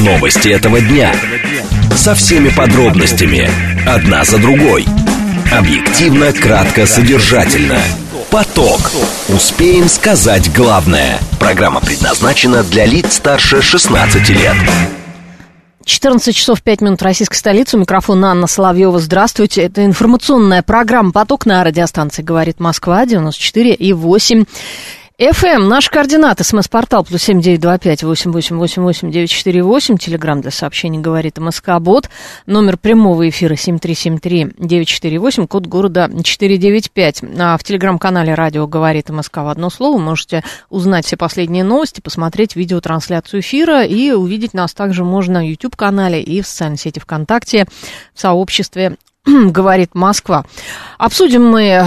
[0.00, 1.14] Новости этого дня.
[1.94, 3.50] Со всеми подробностями.
[3.86, 4.86] Одна за другой.
[5.52, 7.78] Объективно, кратко, содержательно.
[8.30, 8.80] Поток.
[9.28, 11.18] Успеем сказать главное.
[11.38, 14.56] Программа предназначена для лиц старше 16 лет.
[15.84, 17.76] 14 часов 5 минут российской столицы.
[17.76, 18.98] У микрофона Анна Соловьева.
[19.00, 19.62] Здравствуйте.
[19.62, 24.44] Это информационная программа «Поток» на радиостанции «Говорит Москва» 94 и 8.
[25.20, 29.62] ФМ, наши координаты, смс-портал, плюс семь девять два пять восемь восемь восемь восемь девять четыре
[29.62, 32.08] восемь, телеграмм для сообщений говорит МСК Бот,
[32.46, 37.22] номер прямого эфира семь три семь три девять четыре восемь, код города четыре девять пять.
[37.38, 42.56] А в телеграм-канале радио говорит МСК в одно слово, можете узнать все последние новости, посмотреть
[42.56, 47.66] видеотрансляцию эфира и увидеть нас также можно на YouTube-канале и в социальной сети ВКонтакте,
[48.14, 50.44] в сообществе говорит Москва.
[50.96, 51.84] Обсудим мы э,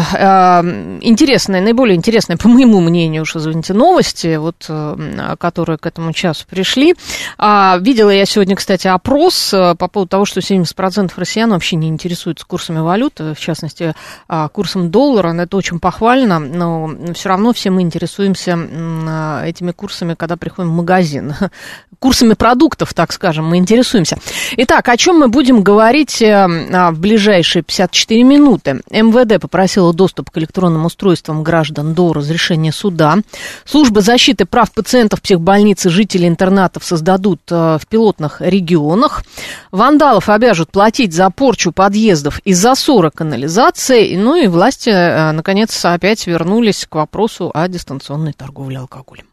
[1.01, 6.45] интересные, наиболее интересные, по моему мнению, уж извините, новости, вот, э, которые к этому часу
[6.47, 6.95] пришли.
[7.39, 11.87] А, видела я сегодня, кстати, опрос э, по поводу того, что 70% россиян вообще не
[11.87, 13.95] интересуются курсами валют, в частности,
[14.29, 15.33] э, курсом доллара.
[15.33, 20.75] Это очень похвально, но все равно все мы интересуемся э, этими курсами, когда приходим в
[20.75, 21.33] магазин.
[21.99, 24.17] Курсами продуктов, так скажем, мы интересуемся.
[24.57, 26.47] Итак, о чем мы будем говорить э,
[26.91, 33.19] в ближайшее ближайшие 54 минуты МВД попросила доступ к электронным устройствам граждан до разрешения суда.
[33.63, 39.23] Служба защиты прав пациентов психбольницы жителей интернатов создадут э, в пилотных регионах.
[39.71, 44.17] Вандалов обяжут платить за порчу подъездов и засора канализации.
[44.17, 49.32] Ну и власти, э, наконец, опять вернулись к вопросу о дистанционной торговле алкоголем.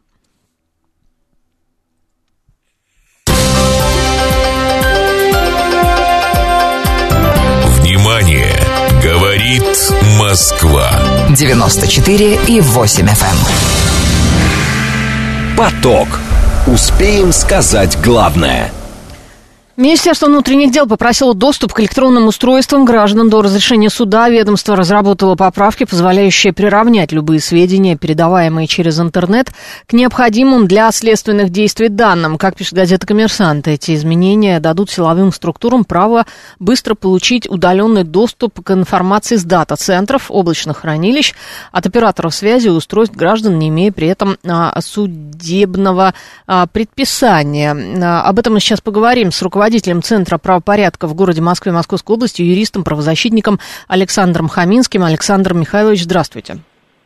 [8.11, 8.53] Внимание!
[9.01, 9.63] Говорит
[10.19, 10.91] Москва.
[11.29, 13.37] 94 и 8 FM.
[15.49, 15.55] Эм.
[15.55, 16.19] Поток.
[16.67, 18.71] Успеем сказать главное–
[19.77, 24.27] Министерство внутренних дел попросило доступ к электронным устройствам граждан до разрешения суда.
[24.27, 29.51] Ведомство разработало поправки, позволяющие приравнять любые сведения, передаваемые через интернет,
[29.87, 32.37] к необходимым для следственных действий данным.
[32.37, 36.25] Как пишет газета «Коммерсант», эти изменения дадут силовым структурам право
[36.59, 41.33] быстро получить удаленный доступ к информации с дата-центров, облачных хранилищ,
[41.71, 46.13] от операторов связи и устройств граждан, не имея при этом а, судебного
[46.45, 47.73] а, предписания.
[47.73, 52.15] А, об этом мы сейчас поговорим с руководителем руководителем Центра правопорядка в городе Москве Московской
[52.15, 55.01] области, юристом, правозащитником Александром Хаминским.
[55.01, 56.55] Александр Михайлович, здравствуйте.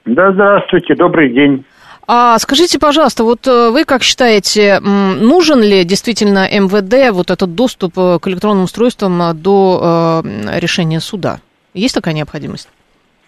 [0.05, 1.63] Да, здравствуйте, добрый день.
[2.07, 7.93] А скажите, пожалуйста, вот э, вы как считаете, нужен ли действительно МВД вот этот доступ
[7.97, 10.23] э, к электронным устройствам э, до
[10.57, 11.37] решения суда?
[11.75, 12.69] Есть такая необходимость?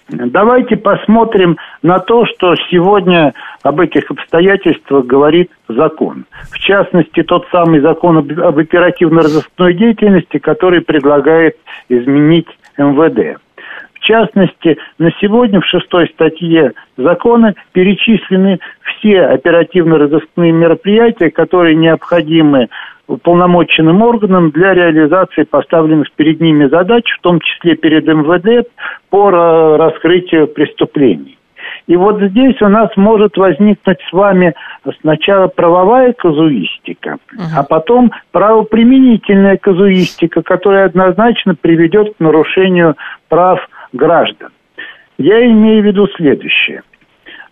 [0.09, 3.34] Давайте посмотрим на то, что сегодня
[3.68, 6.26] об этих обстоятельствах говорит закон.
[6.52, 11.58] В частности, тот самый закон об оперативно-розыскной деятельности, который предлагает
[11.90, 12.48] изменить
[12.78, 13.40] МВД.
[13.94, 22.70] В частности, на сегодня в шестой статье закона перечислены все оперативно-розыскные мероприятия, которые необходимы
[23.08, 28.70] уполномоченным органам для реализации поставленных перед ними задач, в том числе перед МВД,
[29.10, 29.30] по
[29.78, 31.37] раскрытию преступлений.
[31.88, 34.53] И вот здесь у нас может возникнуть с вами
[35.02, 37.56] сначала правовая казуистика, uh-huh.
[37.56, 42.96] а потом правоприменительная казуистика, которая однозначно приведет к нарушению
[43.30, 43.59] прав
[43.94, 44.50] граждан.
[45.18, 46.84] Я имею в виду следующее–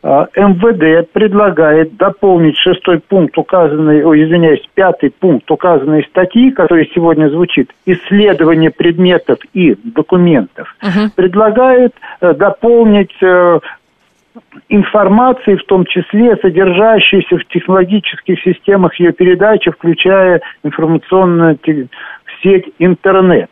[0.07, 7.27] а, МВД предлагает дополнить шестой пункт указанной, о, извиняюсь, пятый пункт указанной статьи, который сегодня
[7.29, 11.09] звучит, исследование предметов и документов, uh-huh.
[11.15, 13.59] предлагает э, дополнить э,
[14.69, 21.57] информации, в том числе содержащейся в технологических системах ее передачи, включая информационную
[22.41, 23.49] сеть интернет.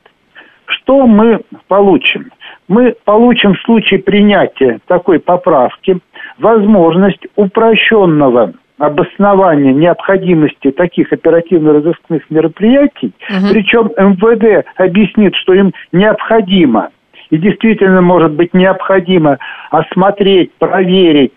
[0.65, 2.31] Что мы получим?
[2.67, 5.99] Мы получим в случае принятия такой поправки–
[6.37, 13.47] возможность упрощенного обоснования необходимости таких оперативно-розыскных мероприятий, угу.
[13.51, 16.89] причем МВД объяснит, что им необходимо,
[17.33, 19.39] и действительно может быть необходимо
[19.71, 21.33] осмотреть, проверить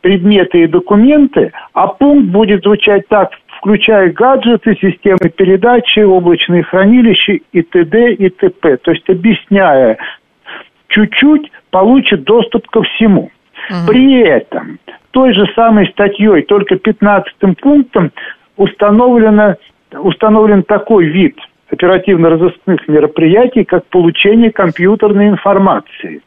[0.00, 7.62] предметы и документы, а пункт будет звучать так, включая гаджеты, системы передачи, облачные хранилища и
[7.62, 8.12] т.д.
[8.12, 8.76] и т.п.
[8.76, 9.98] То есть, объясняя
[10.86, 13.32] чуть-чуть, получит доступ ко всему.
[13.70, 13.88] Угу.
[13.88, 14.78] При этом
[15.10, 18.12] той же самой статьей, только 15 пунктом
[18.56, 19.56] установлено,
[19.90, 21.36] установлен такой вид
[21.74, 26.22] оперативно-розыскных мероприятий, как получение компьютерной информации.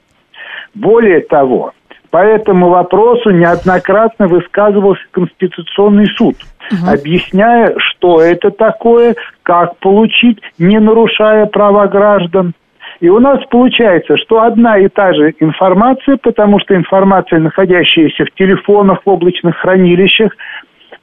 [0.74, 1.74] Более того,
[2.10, 6.36] По этому вопросу неоднократно высказывался Конституционный суд,
[6.72, 6.90] угу.
[6.90, 12.54] объясняя, что это такое, как получить, не нарушая права граждан.
[13.02, 18.32] И у нас получается, что одна и та же информация, потому что информация, находящаяся в
[18.32, 20.32] телефонах, в облачных хранилищах,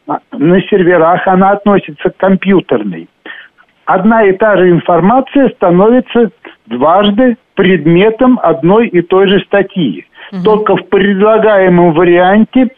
[0.06, 3.08] а, на серверах, она относится к компьютерной.
[3.86, 6.30] Одна и та же информация становится
[6.66, 10.06] дважды предметом одной и той же статьи.
[10.32, 10.42] Угу.
[10.42, 12.68] Только в предлагаемом варианте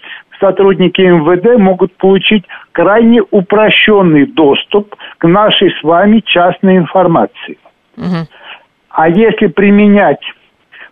[0.40, 7.58] сотрудники МВД могут получить крайне упрощенный доступ к нашей с вами частной информации.
[7.96, 8.26] Угу.
[8.90, 10.20] А если применять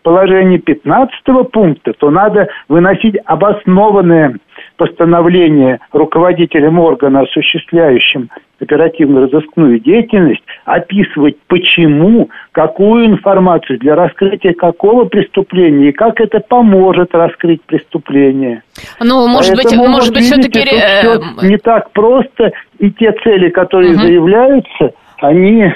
[0.03, 4.37] положение 15 пункта, то надо выносить обоснованное
[4.77, 8.31] постановление руководителям органа, осуществляющим
[8.61, 17.63] оперативно-розыскную деятельность, описывать почему, какую информацию для раскрытия какого преступления и как это поможет раскрыть
[17.63, 18.63] преступление.
[19.01, 20.61] Ну, может Поэтому, быть, может быть, все-таки...
[20.61, 24.03] Все не так просто, и те цели, которые угу.
[24.03, 25.73] заявляются, они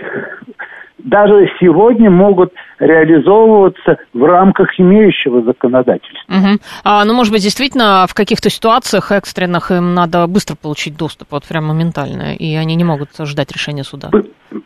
[0.99, 6.35] даже сегодня могут реализовываться в рамках имеющего законодательства.
[6.35, 6.59] Угу.
[6.85, 11.45] А, ну, может быть, действительно, в каких-то ситуациях экстренных им надо быстро получить доступ, вот
[11.45, 14.11] прям моментально, и они не могут ждать решения суда.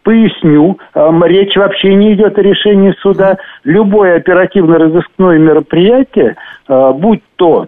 [0.03, 0.79] Поясню.
[0.94, 3.38] Речь вообще не идет о решении суда.
[3.64, 6.37] Любое оперативно-розыскное мероприятие,
[6.69, 7.67] а, будь то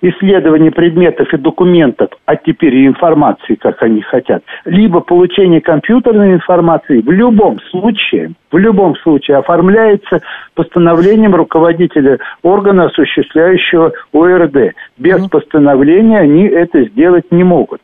[0.00, 7.00] исследование предметов и документов, а теперь и информации, как они хотят, либо получение компьютерной информации
[7.00, 10.20] в любом случае, в любом случае оформляется
[10.54, 14.74] постановлением руководителя органа, осуществляющего ОРД.
[14.96, 15.30] Без mm-hmm.
[15.30, 17.80] постановления они это сделать не могут.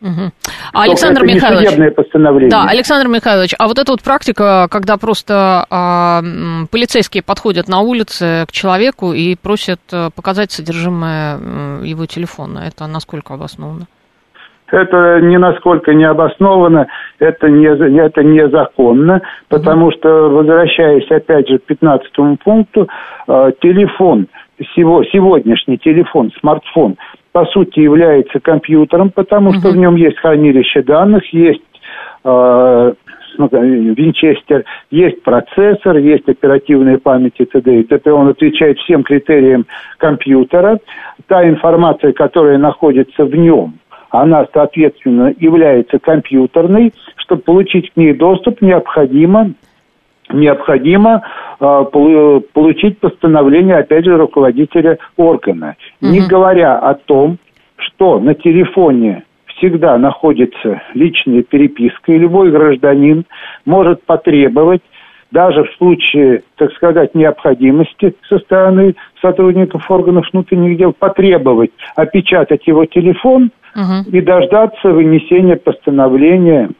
[0.00, 0.30] Угу.
[0.74, 2.50] Александр это Михайлович, постановление.
[2.50, 6.22] Да, Александр Михайлович, а вот эта вот практика, когда просто а,
[6.70, 13.34] полицейские подходят на улице к человеку и просят э, показать содержимое его телефона, это насколько
[13.34, 13.86] обосновано?
[14.70, 16.86] Это ни насколько не обосновано,
[17.18, 22.12] это, не, это незаконно, потому что, возвращаясь опять же к 15
[22.44, 22.86] пункту,
[23.26, 24.26] э, телефон,
[24.58, 26.96] сегодняшний телефон, смартфон
[27.32, 31.62] по сути является компьютером, потому что в нем есть хранилище данных, есть
[32.24, 32.94] э,
[33.38, 37.80] винчестер, есть процессор, есть оперативная память и т.д.
[37.80, 38.10] и т.п.
[38.10, 39.66] Он отвечает всем критериям
[39.98, 40.78] компьютера.
[41.26, 43.74] Та информация, которая находится в нем,
[44.10, 46.92] она, соответственно, является компьютерной.
[47.16, 49.52] Чтобы получить к ней доступ, необходимо
[50.32, 51.22] необходимо
[51.60, 51.84] э,
[52.52, 55.76] получить постановление, опять же, руководителя органа.
[56.00, 56.10] Угу.
[56.10, 57.38] Не говоря о том,
[57.76, 59.24] что на телефоне
[59.56, 63.24] всегда находится личная переписка, и любой гражданин
[63.64, 64.82] может потребовать
[65.30, 72.86] даже в случае, так сказать, необходимости со стороны сотрудников органов внутренних дел потребовать опечатать его
[72.86, 74.10] телефон угу.
[74.10, 76.70] и дождаться вынесения постановления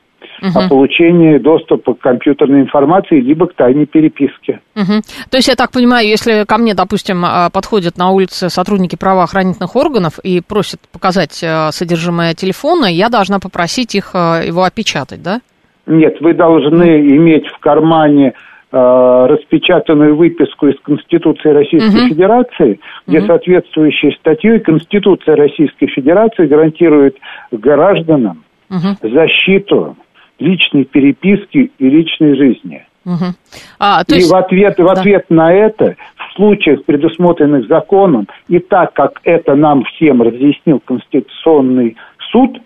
[0.42, 0.58] угу.
[0.58, 4.60] о получении доступа к компьютерной информации либо к тайной переписке.
[4.76, 5.02] Угу.
[5.30, 9.76] То есть, я так понимаю, если ко мне, допустим, а, подходят на улице сотрудники правоохранительных
[9.76, 15.40] органов и просят показать а, содержимое телефона, я должна попросить их а, его опечатать, да?
[15.86, 18.34] Нет, вы должны иметь в кармане
[18.70, 22.08] распечатанную выписку из Конституции Российской угу.
[22.08, 23.26] Федерации, где угу.
[23.26, 27.16] соответствующей статьей Конституция Российской Федерации гарантирует
[27.50, 29.08] гражданам угу.
[29.08, 29.96] защиту
[30.38, 32.84] личной переписки и личной жизни.
[33.04, 33.34] Угу.
[33.78, 34.28] А, то есть...
[34.28, 39.54] И в ответ, в ответ на это, в случаях, предусмотренных законом, и так как это
[39.54, 41.96] нам всем разъяснил Конституционный
[42.30, 42.58] суд,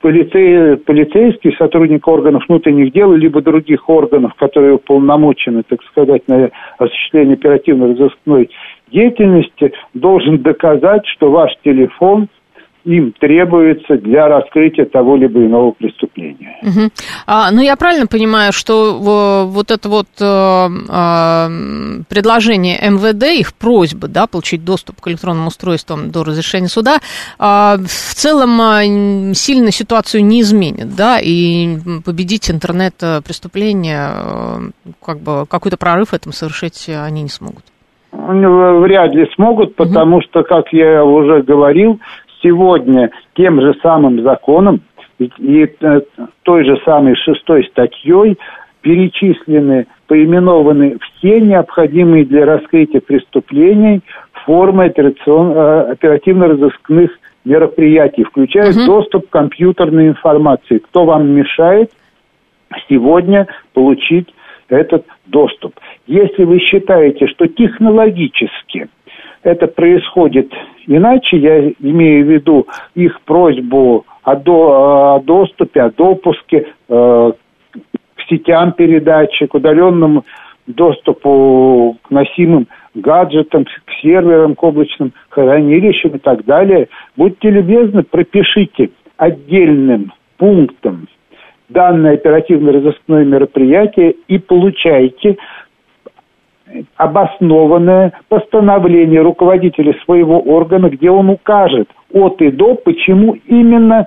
[0.00, 7.34] полицей, полицейский, сотрудник органов внутренних дел, либо других органов, которые уполномочены, так сказать, на осуществление
[7.34, 8.50] оперативно-розыскной
[8.92, 12.28] деятельности, должен доказать, что ваш телефон–
[12.84, 16.58] им требуется для раскрытия того либо иного преступления.
[16.62, 16.90] Угу.
[17.26, 24.08] А, ну, я правильно понимаю, что вот это вот э, э, предложение МВД, их просьба,
[24.08, 30.24] да, получить доступ к электронным устройствам до разрешения суда, э, в целом э, сильно ситуацию
[30.24, 34.58] не изменит, да, и победить интернет-преступление, э,
[35.04, 37.64] как бы какой-то прорыв в этом совершить они не смогут.
[38.12, 40.22] Вряд ли смогут, потому угу.
[40.22, 42.00] что, как я уже говорил,
[42.42, 44.80] сегодня тем же самым законом
[45.18, 46.00] и, э,
[46.42, 48.38] той же самой шестой статьей
[48.82, 54.00] перечислены, поименованы все необходимые для раскрытия преступлений
[54.44, 57.10] формы э, оперативно-розыскных
[57.44, 58.86] мероприятий, включая угу.
[58.86, 60.78] доступ к компьютерной информации.
[60.78, 61.90] Кто вам мешает
[62.88, 64.28] сегодня получить
[64.68, 65.74] этот доступ?
[66.06, 68.88] Если вы считаете, что технологически
[69.42, 70.52] это происходит
[70.86, 77.32] иначе, я имею в виду их просьбу о, до, о доступе, о допуске э,
[78.16, 80.24] к сетям передачи, к удаленному
[80.66, 86.88] доступу к носимым гаджетам, к серверам, к облачным хранилищам и так далее.
[87.16, 91.08] Будьте любезны, пропишите отдельным пунктом
[91.68, 95.36] данное оперативно-розыскное мероприятие и получайте
[96.96, 104.06] обоснованное постановление руководителя своего органа, где он укажет от и до, почему именно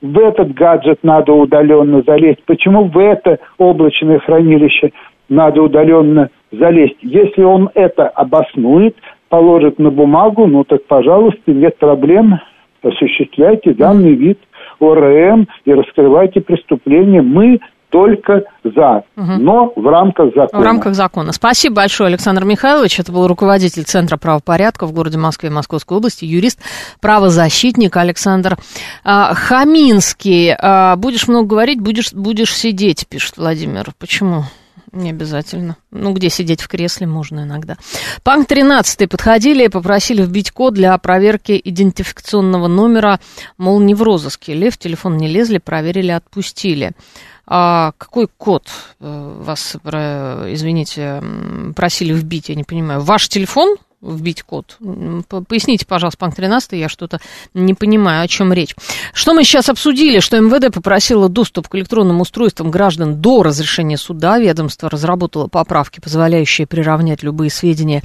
[0.00, 4.90] в этот гаджет надо удаленно залезть, почему в это облачное хранилище
[5.28, 6.98] надо удаленно залезть.
[7.02, 8.96] Если он это обоснует,
[9.28, 12.38] положит на бумагу, ну так, пожалуйста, нет проблем,
[12.82, 14.38] осуществляйте данный вид
[14.80, 17.22] ОРМ и раскрывайте преступление.
[17.22, 17.60] Мы
[17.92, 19.32] только за, угу.
[19.38, 20.62] но в рамках закона.
[20.62, 21.32] В рамках закона.
[21.32, 22.98] Спасибо большое, Александр Михайлович.
[22.98, 26.58] Это был руководитель Центра правопорядка в городе Москве и Московской области, юрист,
[27.00, 28.56] правозащитник Александр
[29.04, 30.54] а, Хаминский.
[30.58, 33.92] А, будешь много говорить, будешь, будешь сидеть, пишет Владимир.
[33.98, 34.44] Почему?
[34.92, 35.76] Не обязательно.
[35.90, 37.76] Ну, где сидеть в кресле можно иногда.
[38.24, 43.18] Панк 13 подходили и попросили вбить код для проверки идентификационного номера,
[43.56, 44.52] мол, не в розыске.
[44.52, 46.92] Лев, телефон не лезли, проверили, отпустили.
[47.54, 48.66] А какой код
[48.98, 51.22] э, вас, извините,
[51.76, 53.02] просили вбить, я не понимаю?
[53.02, 54.78] Ваш телефон вбить код.
[55.48, 57.20] Поясните, пожалуйста, панк 13, я что-то
[57.52, 58.74] не понимаю, о чем речь.
[59.12, 64.38] Что мы сейчас обсудили, что МВД попросило доступ к электронным устройствам граждан до разрешения суда.
[64.38, 68.02] Ведомство разработало поправки, позволяющие приравнять любые сведения,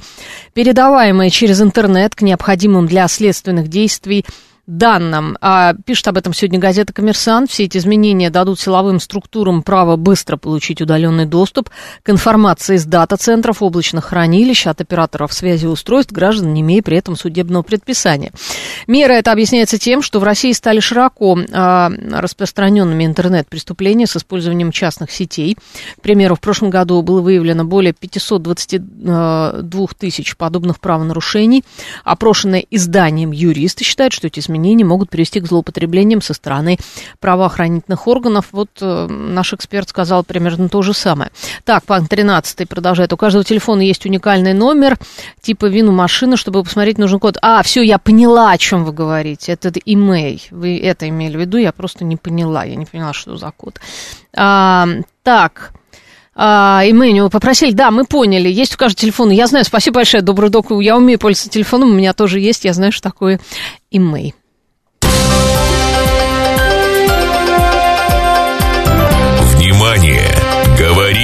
[0.52, 4.26] передаваемые через интернет к необходимым для следственных действий
[4.68, 5.36] данным.
[5.40, 7.50] А, пишет об этом сегодня газета «Коммерсант».
[7.50, 11.70] Все эти изменения дадут силовым структурам право быстро получить удаленный доступ
[12.02, 17.16] к информации из дата-центров, облачных хранилищ, от операторов связи устройств граждан, не имея при этом
[17.16, 18.30] судебного предписания.
[18.86, 25.10] Мера это объясняется тем, что в России стали широко а, распространенными интернет-преступления с использованием частных
[25.10, 25.56] сетей.
[25.96, 31.64] К примеру, в прошлом году было выявлено более 522 тысяч подобных правонарушений.
[32.04, 36.78] Опрошенные изданием юристы считают, что эти изменения изменения могут привести к злоупотреблениям со стороны
[37.20, 38.46] правоохранительных органов.
[38.52, 41.30] Вот э, наш эксперт сказал примерно то же самое.
[41.64, 43.12] Так, пан 13 продолжает.
[43.12, 44.98] У каждого телефона есть уникальный номер,
[45.40, 47.38] типа вину машины, чтобы посмотреть нужен код.
[47.40, 49.52] А, все, я поняла, о чем вы говорите.
[49.52, 50.46] Это имей.
[50.50, 52.64] Вы это имели в виду, я просто не поняла.
[52.64, 53.80] Я не поняла, что за код.
[54.36, 54.86] А,
[55.22, 55.72] так,
[56.40, 59.30] а, и мы него попросили, да, мы поняли, есть у каждого телефон.
[59.30, 62.72] Я знаю, спасибо большое, добрый док, я умею пользоваться телефоном, у меня тоже есть, я
[62.72, 63.40] знаю, что такое
[63.90, 64.36] имей.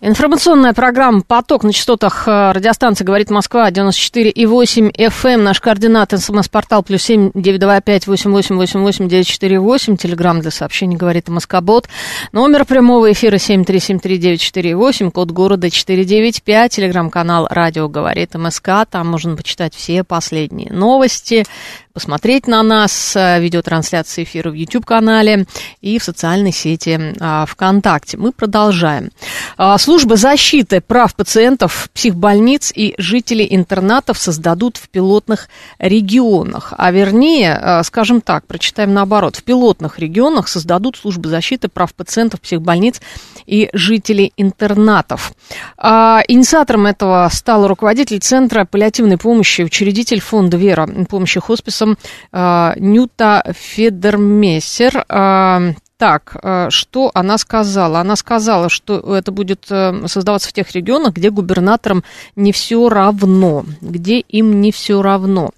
[0.00, 5.28] Информационная программа «Поток» на частотах э, радиостанции «Говорит Москва» 94,8 FM.
[5.28, 5.42] Эм.
[5.42, 9.96] Наш координат СМС-портал плюс семь девять два пять восемь восемь восемь восемь девять четыре восемь.
[9.96, 11.88] Телеграмм для сообщений «Говорит Москобот».
[12.30, 15.10] Номер прямого эфира семь три семь три девять четыре восемь.
[15.10, 16.76] Код города четыре девять пять.
[16.76, 18.86] Телеграм-канал «Радио говорит МСК».
[18.88, 21.44] Там можно почитать все последние новости,
[21.98, 25.46] посмотреть на нас, э, видеотрансляции эфира в YouTube-канале
[25.80, 28.16] и в социальной сети а, ВКонтакте.
[28.16, 29.10] Мы продолжаем.
[29.56, 35.48] А, служба защиты прав пациентов, психбольниц и жителей интернатов создадут в пилотных
[35.80, 36.72] регионах.
[36.78, 42.40] А вернее, э, скажем так, прочитаем наоборот, в пилотных регионах создадут службы защиты прав пациентов,
[42.42, 43.00] психбольниц
[43.44, 45.32] и жителей интернатов.
[45.76, 51.96] А, инициатором этого стал руководитель Центра паллиативной помощи, учредитель фонда «Вера» помощи хосписам голосом
[52.32, 55.04] э, Нюта Федермессер.
[55.08, 58.00] Э, так, э, что она сказала?
[58.00, 62.04] Она сказала, что это будет создаваться в тех регионах, где губернаторам
[62.36, 65.50] не все равно, где им не все равно.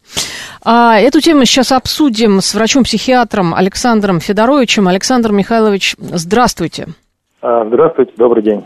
[0.63, 4.89] А, эту тему сейчас обсудим с врачом-психиатром Александром Федоровичем.
[4.89, 6.89] Александр Михайлович, здравствуйте.
[7.43, 8.63] А, здравствуйте, добрый день.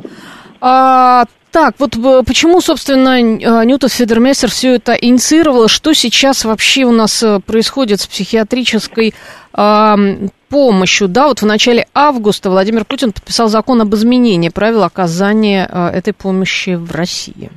[0.60, 5.68] А, так, вот э, почему, собственно, э, Ньюта Федермессер все это инициировала?
[5.68, 9.14] Что сейчас вообще у нас э, происходит с психиатрической
[9.56, 9.94] э,
[10.48, 11.06] помощью?
[11.06, 16.12] Да, вот в начале августа Владимир Путин подписал закон об изменении правил оказания э, этой
[16.12, 17.50] помощи в России.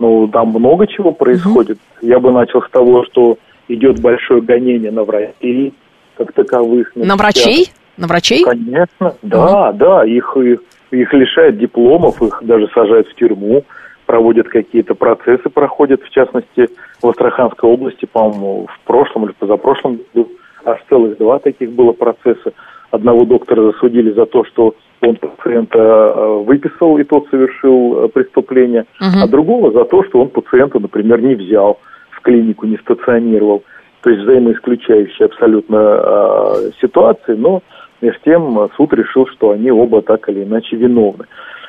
[0.00, 1.78] Ну, там много чего происходит.
[2.00, 2.08] Угу.
[2.08, 5.74] Я бы начал с того, что идет большое гонение на врачей,
[6.16, 6.90] как таковых.
[6.96, 7.70] На, на врачей?
[7.96, 8.42] На врачей?
[8.42, 9.78] Конечно, да, угу.
[9.78, 10.58] да, их, их
[10.90, 13.64] их лишают дипломов, их даже сажают в тюрьму,
[14.06, 16.68] проводят какие-то процессы, проходят, в частности,
[17.00, 20.30] в Астраханской области, по-моему, в прошлом или позапрошлом году
[20.64, 22.52] аж целых два таких было процесса.
[22.90, 28.84] Одного доктора засудили за то, что он пациента э, выписал, и тот совершил э, преступление,
[29.00, 29.22] uh-huh.
[29.24, 31.78] а другого за то, что он пациента, например, не взял
[32.10, 33.62] в клинику, не стационировал.
[34.02, 37.62] То есть взаимоисключающие абсолютно э, ситуации, но
[38.00, 41.26] между тем суд решил, что они оба так или иначе виновны.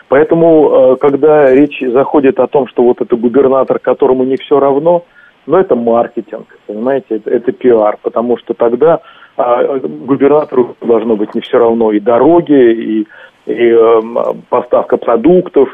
[0.08, 5.06] Поэтому, э, когда речь заходит о том, что вот это губернатор, которому не все равно,
[5.46, 9.00] ну, это маркетинг, понимаете, это, это пиар, потому что тогда
[9.38, 13.08] а, губернатору должно быть не все равно и дороги, и,
[13.46, 14.02] и э,
[14.50, 15.70] поставка продуктов,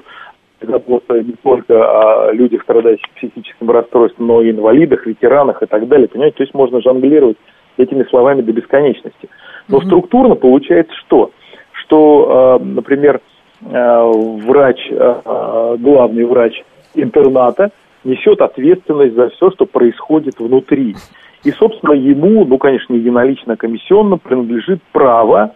[0.62, 6.08] забота не только о людях, страдающих психическим расстройством, но и инвалидах, ветеранах и так далее.
[6.08, 7.38] Понимаете, то есть можно жонглировать
[7.78, 9.30] этими словами до бесконечности.
[9.68, 9.86] Но mm-hmm.
[9.86, 11.32] структурно получается что?
[11.72, 13.22] Что, э, например,
[13.62, 14.12] э,
[14.46, 16.64] врач, э, главный врач
[16.96, 17.72] интерната
[18.04, 20.96] несет ответственность за все, что происходит внутри.
[21.44, 25.54] И, собственно, ему, ну, конечно, не единолично, а комиссионно принадлежит право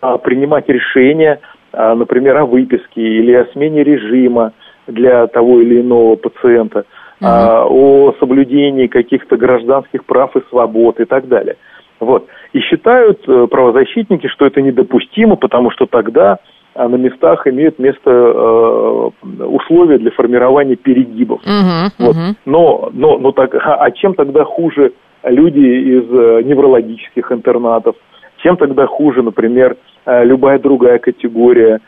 [0.00, 1.40] а, принимать решения,
[1.72, 4.52] а, например, о выписке или о смене режима
[4.86, 6.84] для того или иного пациента,
[7.20, 11.56] а, о соблюдении каких-то гражданских прав и свобод и так далее.
[12.00, 12.26] Вот.
[12.52, 16.38] И считают э, правозащитники, что это недопустимо, потому что тогда
[16.74, 19.10] а на местах имеют место э,
[19.44, 21.40] условия для формирования перегибов.
[21.44, 22.16] Uh-huh, вот.
[22.44, 24.92] Но, но, но так, а, а чем тогда хуже
[25.22, 27.94] люди из э, неврологических интернатов?
[28.38, 31.80] Чем тогда хуже, например, э, любая другая категория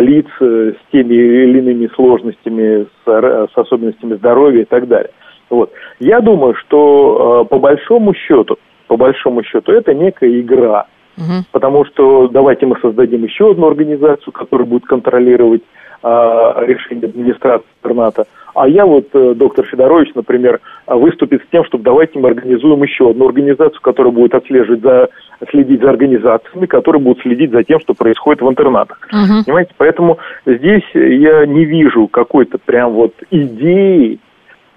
[0.00, 5.10] лиц э, с теми или иными сложностями, с, э, с особенностями здоровья и так далее?
[5.50, 5.72] Вот.
[5.98, 10.86] Я думаю, что э, по большому счету, по большому счету, это некая игра–
[11.18, 11.44] Угу.
[11.52, 15.62] Потому что давайте мы создадим еще одну организацию, которая будет контролировать
[16.02, 18.26] а, решение администрации интерната.
[18.54, 23.10] А я вот, э, доктор Федорович, например, выступит с тем, чтобы давайте мы организуем еще
[23.10, 25.08] одну организацию, которая будет отслеживать за,
[25.50, 28.98] следить за организациями, которые будут следить за тем, что происходит в интернатах.
[29.12, 29.44] Угу.
[29.44, 29.72] Понимаете?
[29.76, 34.18] Поэтому здесь я не вижу какой-то прям вот идеи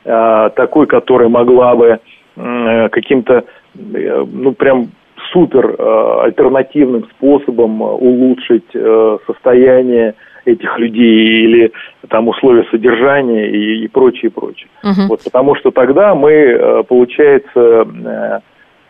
[0.06, 2.00] а, такой, которая могла бы
[2.36, 3.44] э, каким-то,
[3.76, 4.90] э, ну, прям
[5.32, 10.16] супер э, альтернативным способом улучшить э, состояние
[10.46, 11.72] этих людей или
[12.10, 14.70] там условия содержания и, и прочее, прочее.
[14.84, 15.08] Угу.
[15.10, 18.42] Вот, потому что тогда мы, э, получается,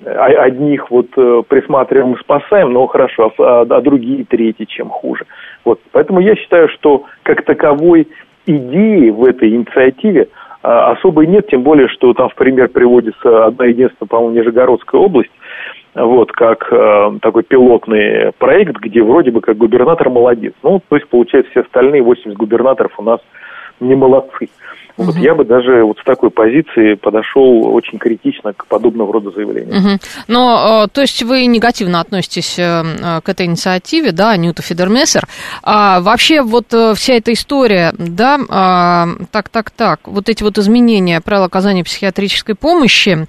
[0.03, 1.11] одних вот
[1.47, 5.25] присматриваем и спасаем, но хорошо, а, а другие третьи чем хуже.
[5.63, 8.07] Вот, поэтому я считаю, что как таковой
[8.47, 10.29] идеи в этой инициативе
[10.63, 15.29] особой нет, тем более, что там в пример приводится одна единственная, по-моему, Нижегородская область,
[15.93, 20.53] вот, как э, такой пилотный проект, где вроде бы как губернатор молодец.
[20.63, 23.19] Ну, то есть, получается, все остальные 80 губернаторов у нас
[23.79, 24.49] не молодцы.
[24.97, 25.05] Угу.
[25.05, 29.77] Вот я бы даже вот с такой позиции подошел очень критично к подобного рода заявлениям.
[29.77, 29.99] Угу.
[30.27, 35.27] Но, э, то есть вы негативно относитесь э, к этой инициативе, да, Ньюта Фидермессер.
[35.63, 40.57] А вообще вот э, вся эта история, да, а, так, так, так, вот эти вот
[40.57, 43.27] изменения правил оказания психиатрической помощи,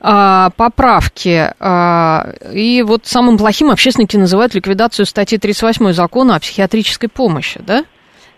[0.00, 7.08] а, поправки, а, и вот самым плохим общественники называют ликвидацию статьи 38 закона о психиатрической
[7.08, 7.84] помощи, да?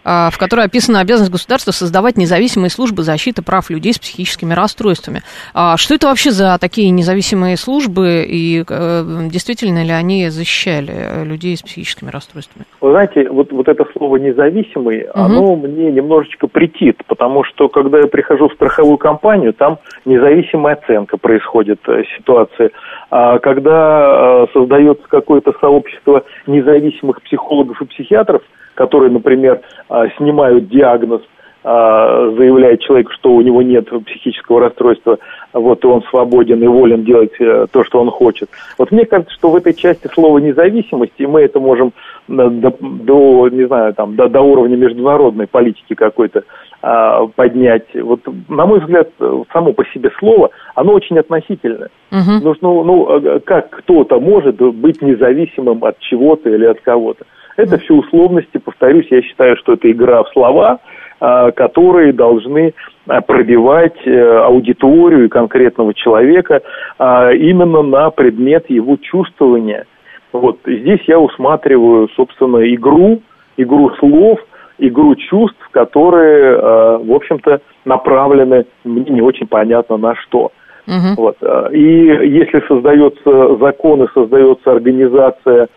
[0.09, 5.23] А, в которой описана обязанность государства создавать независимые службы защиты прав людей с психическими расстройствами.
[5.53, 11.57] А что это вообще за такие независимые службы и э, действительно ли они защищали людей
[11.57, 12.67] с психическими расстройствами?
[12.81, 15.11] Вы знаете, вот, вот это слово «независимый», угу.
[15.13, 21.17] оно мне немножечко претит, потому что когда я прихожу в страховую компанию, там независимая оценка
[21.17, 22.71] происходит э, ситуации.
[23.11, 28.43] А когда э, создается какое-то сообщество независимых психологов и психиатров,
[28.77, 31.23] которые, например, а, снимают диагноз,
[31.65, 35.19] а, заявляет человек, что у него нет психического расстройства,
[35.53, 38.49] вот, и он свободен и волен делать э, то, что он хочет.
[38.79, 41.93] Вот мне кажется, что в этой части слова независимости мы это можем
[42.29, 46.45] до, до не знаю, там, до, до уровня международной политики какой-то
[46.83, 47.87] а, поднять.
[47.95, 49.09] Вот, на мой взгляд,
[49.53, 51.89] само по себе слово, оно очень относительное.
[52.13, 52.45] Угу.
[52.45, 57.25] Ну, ну, ну, как кто-то может быть независимым от чего-то или от кого-то?
[57.57, 60.81] Это все условности, повторюсь, я считаю, что это игра в слова,
[61.19, 62.75] а, которые должны
[63.07, 66.61] а, пробивать э, аудиторию и конкретного человека
[66.99, 69.87] а, именно на предмет его чувствования.
[70.33, 73.23] Вот здесь я усматриваю, собственно, игру,
[73.57, 74.41] игру слов,
[74.77, 76.55] игру чувств, которые,
[76.99, 80.53] в общем-то, направлены мне не очень понятно на что.
[80.87, 81.15] Uh-huh.
[81.17, 81.37] Вот.
[81.73, 85.69] И если создается закон и создается организация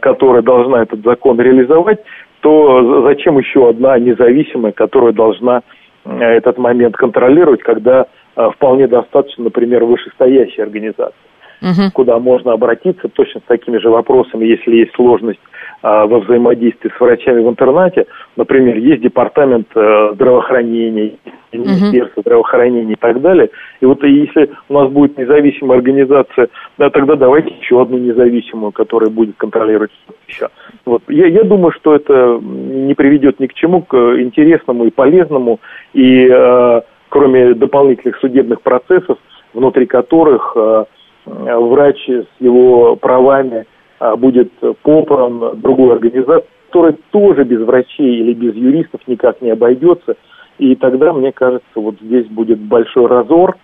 [0.00, 1.98] которая должна этот закон реализовать,
[2.40, 5.62] то зачем еще одна независимая, которая должна
[6.04, 11.14] этот момент контролировать, когда э, вполне достаточно, например, вышестоящей организации.
[11.60, 11.90] угу.
[11.92, 17.00] куда можно обратиться точно с такими же вопросами, если есть сложность а, во взаимодействии с
[17.00, 18.06] врачами в интернате.
[18.36, 21.14] Например, есть департамент э, здравоохранения,
[21.52, 23.50] Министерство здравоохранения и так далее.
[23.80, 29.10] И вот если у нас будет независимая организация, да, тогда давайте еще одну независимую, которая
[29.10, 29.90] будет контролировать
[30.26, 30.48] еще.
[30.84, 31.02] Вот.
[31.08, 35.60] Я, я думаю, что это не приведет ни к чему, к интересному и полезному.
[35.94, 39.18] И э, кроме дополнительных судебных процессов,
[39.54, 40.84] внутри которых э,
[41.24, 43.77] врач с его правами э,
[44.18, 50.16] будет попран другой организации, которая тоже без врачей или без юристов никак не обойдется–
[50.58, 53.56] и тогда, мне кажется, вот здесь будет большой разор,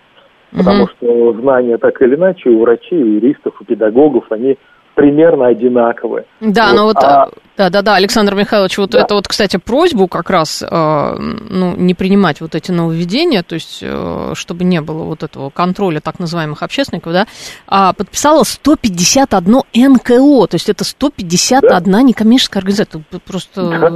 [0.51, 0.91] потому угу.
[0.91, 4.57] что знания так или иначе у врачей, у юристов, у педагогов, они
[4.95, 6.25] примерно одинаковые.
[6.41, 6.75] Да, вот.
[6.75, 9.01] но вот а, да, да, да, Александр Михайлович, вот да.
[9.01, 13.79] это вот, кстати, просьбу как раз, э, ну, не принимать вот эти нововведения, то есть,
[13.81, 17.25] э, чтобы не было вот этого контроля так называемых общественников, да,
[17.67, 22.01] а подписала 151 НКО, то есть это 151 да.
[22.01, 23.87] некоммерческая организация, это просто да.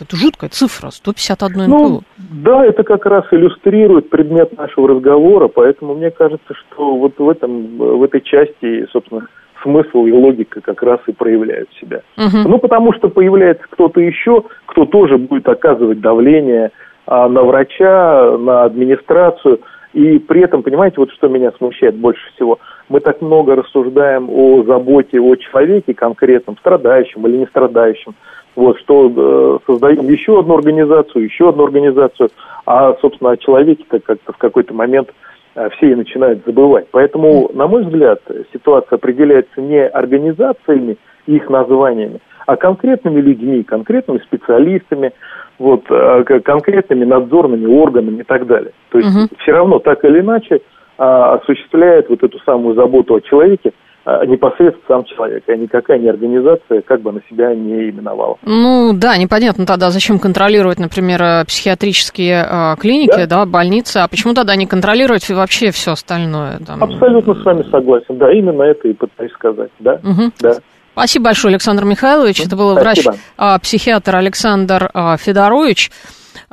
[0.00, 1.68] это жуткая цифра, 151 НКО.
[1.68, 7.28] Ну, да, это как раз иллюстрирует предмет нашего разговора, поэтому мне кажется, что вот в
[7.28, 9.28] этом, в этой части, собственно,
[9.62, 12.02] смысл и логика как раз и проявляют себя.
[12.16, 12.48] Угу.
[12.48, 16.70] Ну, потому что появляется кто-то еще, кто тоже будет оказывать давление
[17.06, 19.60] а, на врача, на администрацию.
[19.92, 24.62] И при этом, понимаете, вот что меня смущает больше всего, мы так много рассуждаем о
[24.62, 28.14] заботе о человеке конкретном, страдающем или не страдающем,
[28.56, 32.30] вот, что э, создаем еще одну организацию, еще одну организацию,
[32.64, 36.86] а, собственно, о человеке-то как-то в какой-то момент Э, все и начинают забывать.
[36.90, 38.20] Поэтому, на мой взгляд,
[38.52, 45.12] ситуация определяется не организациями и их названиями, а конкретными людьми, конкретными специалистами,
[45.58, 48.72] вот, э, конкретными надзорными органами и так далее.
[48.90, 49.28] То есть угу.
[49.38, 50.60] все равно так или иначе
[50.98, 53.72] а, осуществляет вот эту самую заботу о человеке
[54.04, 58.36] непосредственно сам человек, а никакая не организация, как бы она себя не именовала.
[58.42, 63.44] Ну да, непонятно тогда, зачем контролировать, например, э, психиатрические э, клиники, да?
[63.44, 66.58] да, больницы, а почему тогда не контролировать вообще все остальное?
[66.66, 66.82] Там...
[66.82, 70.32] Абсолютно с вами согласен, да, именно это и пытаюсь сказать, да, угу.
[70.40, 70.54] да.
[70.92, 72.40] Спасибо большое, Александр Михайлович.
[72.44, 75.90] Это был врач-психиатр Александр а, Федорович.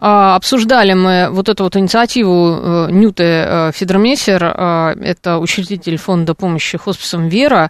[0.02, 6.34] А, обсуждали мы вот эту вот инициативу э, Нюты э, Федермессер, э, это учредитель фонда
[6.34, 7.70] помощи хосписам «Вера»,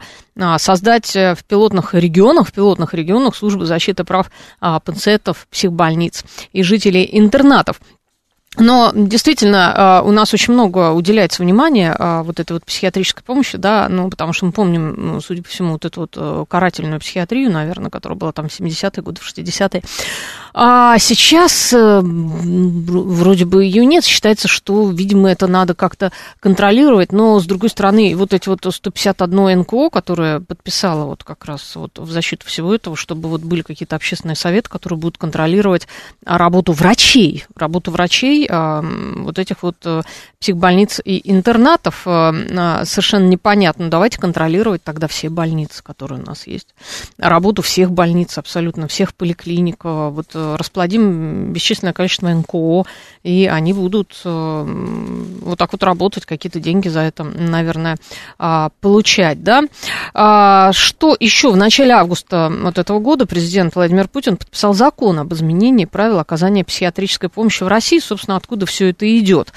[0.57, 7.09] создать в пилотных регионах, в пилотных регионах службы защиты прав а, пациентов психбольниц и жителей
[7.11, 7.81] интернатов.
[8.59, 14.09] Но действительно, у нас очень много уделяется внимания вот этой вот психиатрической помощи, да, ну,
[14.09, 18.17] потому что мы помним, ну, судя по всему, вот эту вот карательную психиатрию, наверное, которая
[18.17, 19.83] была там в 70-е годы, в 60-е.
[20.53, 24.03] А сейчас э, вроде бы ее нет.
[24.03, 27.11] Считается, что, видимо, это надо как-то контролировать.
[27.11, 31.97] Но, с другой стороны, вот эти вот 151 НКО, которое подписала вот как раз вот
[31.97, 35.87] в защиту всего этого, чтобы вот были какие-то общественные советы, которые будут контролировать
[36.25, 40.01] работу врачей, работу врачей а, вот этих вот э,
[40.39, 43.89] психбольниц и интернатов, э, совершенно непонятно.
[43.89, 46.69] Давайте контролировать тогда все больницы, которые у нас есть.
[47.17, 52.85] Работу всех больниц, абсолютно всех поликлиник, вот расплодим бесчисленное количество НКО,
[53.23, 54.65] и они будут э,
[55.41, 57.97] вот так вот работать, какие-то деньги за это, наверное,
[58.37, 59.63] а, получать, да.
[60.13, 61.51] А, что еще?
[61.51, 66.63] В начале августа вот этого года президент Владимир Путин подписал закон об изменении правил оказания
[66.63, 69.53] психиатрической помощи в России, собственно, откуда все это идет.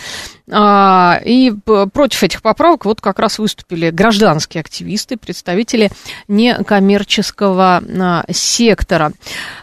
[0.50, 1.52] А, и
[1.92, 5.90] против этих поправок вот как раз выступили гражданские активисты, представители
[6.28, 7.82] некоммерческого
[8.30, 9.12] сектора.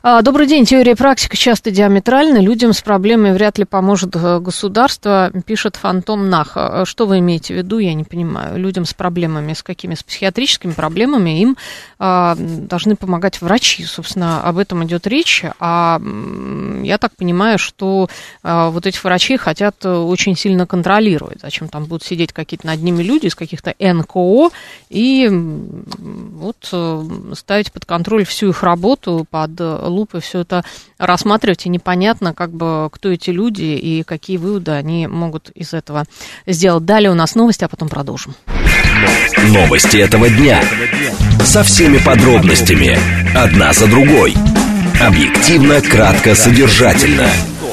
[0.04, 0.66] Добрый день.
[0.66, 2.38] Теория и практика часто диаметральны.
[2.38, 6.58] Людям с проблемой вряд ли поможет э, государство, пишет Фантом Нах.
[6.86, 8.58] Что вы имеете в виду, я не понимаю.
[8.58, 9.96] Людям с проблемами, с какими?
[9.96, 11.58] С психиатрическими проблемами им
[11.98, 13.84] а, должны помогать врачи.
[13.84, 15.44] Собственно, об этом идет речь.
[15.60, 16.02] А
[16.84, 18.10] я так понимаю, что
[18.44, 21.40] а, вот эти врачи хотят очень сильно контролировать.
[21.42, 24.50] Зачем там будут сидеть какие-то над ними люди из каких-то НКО
[24.90, 26.74] и вот
[27.38, 30.64] ставить под контроль всю их работу, под лупой все это
[30.98, 36.06] рассматривать, и непонятно, как бы, кто эти люди и какие выводы они могут из этого
[36.46, 36.86] сделать.
[36.86, 38.36] Далее у нас новости, а потом продолжим.
[39.50, 40.62] Новости этого дня.
[41.44, 42.98] Со всеми подробностями.
[43.36, 44.34] Одна за другой.
[45.02, 47.28] Объективно, кратко, содержательно.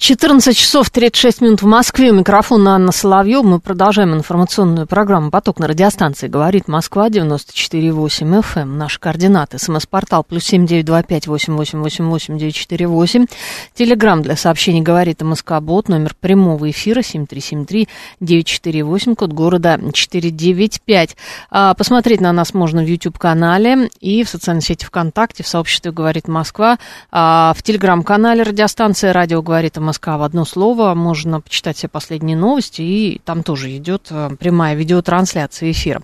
[0.00, 2.10] 14 часов 36 минут в Москве.
[2.10, 3.44] Микрофон Анна Соловьев.
[3.44, 6.26] Мы продолжаем информационную программу «Поток» на радиостанции.
[6.26, 8.60] Говорит Москва, 94,8 FM.
[8.62, 8.78] Эм.
[8.78, 9.58] Наши координаты.
[9.58, 13.26] СМС-портал плюс семь девять два пять восемь восемь восемь восемь девять четыре восемь.
[13.74, 15.90] Телеграмм для сообщений «Говорит МСК Бот».
[15.90, 17.86] Номер прямого эфира семь три семь три
[18.20, 19.14] девять четыре восемь.
[19.14, 21.14] Код города четыре девять пять.
[21.50, 26.26] А, посмотреть на нас можно в YouTube-канале и в социальной сети ВКонтакте, в сообществе «Говорит
[26.26, 26.78] Москва»,
[27.10, 30.94] а, в Телеграм-канале радиостанции «Радио говорит МСК Москва в одно слово.
[30.94, 36.00] Можно почитать все последние новости, и там тоже идет э, прямая видеотрансляция эфира.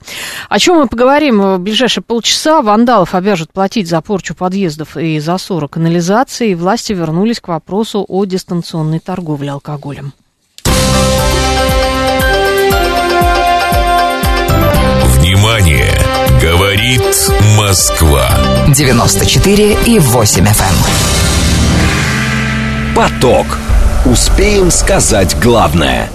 [0.49, 2.63] О чем мы поговорим в ближайшие полчаса?
[2.63, 6.55] Вандалов обяжут платить за порчу подъездов и засор канализации.
[6.55, 10.13] Власти вернулись к вопросу о дистанционной торговле алкоголем.
[15.15, 15.93] Внимание!
[16.43, 17.03] Говорит
[17.57, 18.31] Москва.
[18.67, 20.43] 94 и 8 FM.
[20.43, 20.57] Эм.
[22.97, 23.47] Поток.
[24.11, 26.09] Успеем сказать главное.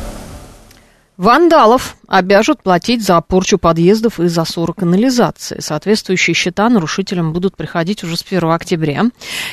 [1.17, 5.61] Вандалов обяжут платить за порчу подъездов и за ссоры канализации.
[5.61, 9.05] Соответствующие счета нарушителям будут приходить уже с 1 октября.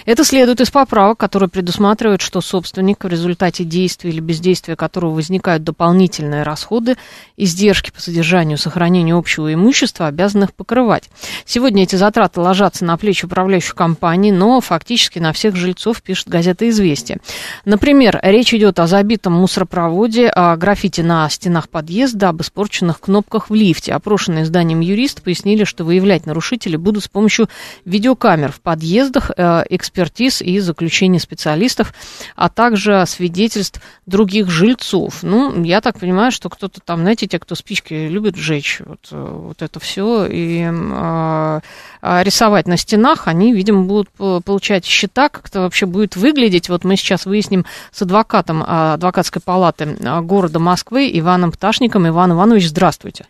[0.06, 5.62] Это следует из поправок, которые предусматривают, что собственник в результате действия или бездействия которого возникают
[5.62, 6.96] дополнительные расходы,
[7.36, 11.10] издержки по содержанию и сохранению общего имущества, обязан их покрывать.
[11.44, 16.68] Сегодня эти затраты ложатся на плечи управляющих компаний, но фактически на всех жильцов, пишет газета
[16.68, 17.18] «Известия».
[17.64, 23.54] Например, речь идет о забитом мусоропроводе, о граффити на стенах подъезда, об испорченных кнопках в
[23.54, 23.92] лифте.
[23.92, 27.48] Опрошенные изданием юрист пояснили, что выявлять нарушителей будут с помощью
[27.84, 31.92] видеокамер в подъездах, э, экспертиз и заключений специалистов,
[32.36, 35.22] а также свидетельств других жильцов.
[35.22, 39.40] Ну, я так понимаю, что кто-то там, знаете, те, кто спички любит сжечь, вот, э,
[39.46, 41.60] вот это все, и э,
[42.02, 44.08] рисовать на стенах, они, видимо, будут
[44.44, 46.68] получать счета, как это вообще будет выглядеть.
[46.68, 52.06] Вот мы сейчас выясним с адвокатом адвокатской палаты города Москвы Иваном Пташником.
[52.06, 53.24] Иван Иванович, здравствуйте.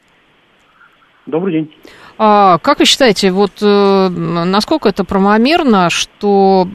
[1.26, 1.74] Добрый день.
[2.18, 6.66] А, как вы считаете, вот э, насколько это правомерно, что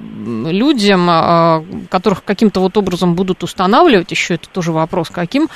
[0.50, 5.48] людям, э, которых каким-то вот образом будут устанавливать, еще это тоже вопрос каким,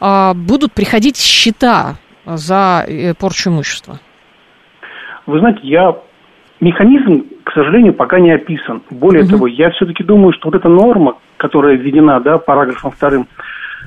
[0.00, 4.00] э, будут приходить счета за э, порчу имущества?
[5.26, 5.96] Вы знаете, я
[6.60, 8.82] механизм, к сожалению, пока не описан.
[8.90, 9.32] Более угу.
[9.32, 13.26] того, я все-таки думаю, что вот эта норма, которая введена, да, параграфом вторым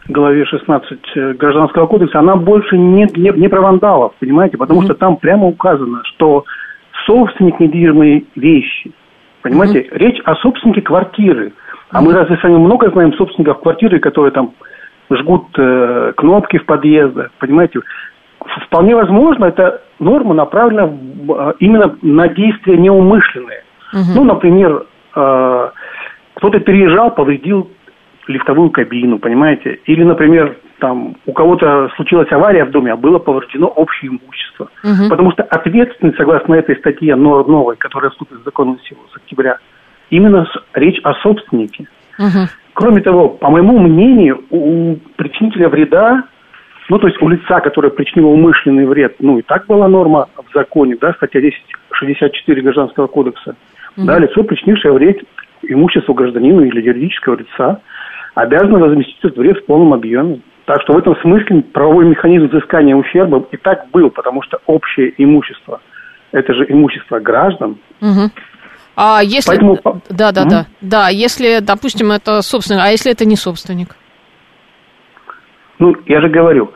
[0.08, 4.86] главе 16 э, Гражданского кодекса, она больше не, не, не про вандалов, понимаете, потому mm-hmm.
[4.86, 6.46] что там прямо указано, что
[7.06, 8.92] собственник недвижимой вещи,
[9.42, 9.98] понимаете, mm-hmm.
[9.98, 11.54] речь о собственнике квартиры.
[11.92, 12.06] А mm-hmm.
[12.06, 14.54] мы разве с вами много знаем собственников квартиры, которые там
[15.12, 17.80] жгут э, кнопки в подъездах, понимаете?
[18.68, 23.64] Вполне возможно, эта норма направлена в, э, именно на действия неумышленные.
[23.94, 24.02] Угу.
[24.16, 25.70] Ну, например, э,
[26.36, 27.70] кто-то переезжал, повредил
[28.28, 29.80] лифтовую кабину, понимаете?
[29.86, 34.70] Или, например, там у кого-то случилась авария в доме, а было повреждено общее имущество.
[34.84, 35.10] Угу.
[35.10, 39.58] Потому что ответственность, согласно этой статье новой, которая вступит в законную силу с октября,
[40.10, 41.88] именно речь о собственнике.
[42.20, 42.48] Угу.
[42.74, 46.24] Кроме того, по моему мнению, у причинителя вреда,
[46.90, 50.54] ну, то есть у лица, которое причинило умышленный вред, ну, и так была норма в
[50.54, 53.56] законе, да, статья 1064 Гражданского кодекса,
[53.96, 54.06] угу.
[54.06, 55.22] да, лицо, причинившее вред
[55.64, 57.80] имуществу гражданину или юридического лица–
[58.36, 60.42] обязаны возместить этот вред в полном объеме.
[60.66, 65.14] Так что в этом смысле правовой механизм взыскания ущерба и так был, потому что общее
[65.18, 65.82] имущество–
[66.32, 67.78] это же имущество граждан.
[68.02, 68.32] Угу.
[68.98, 69.50] А если...
[69.50, 69.80] Поэтому...
[70.10, 70.50] Да, да, угу.
[70.50, 70.66] да.
[70.82, 73.96] Да, если, допустим, это собственник, а если это не собственник?
[75.80, 76.72] Ну, я же говорю,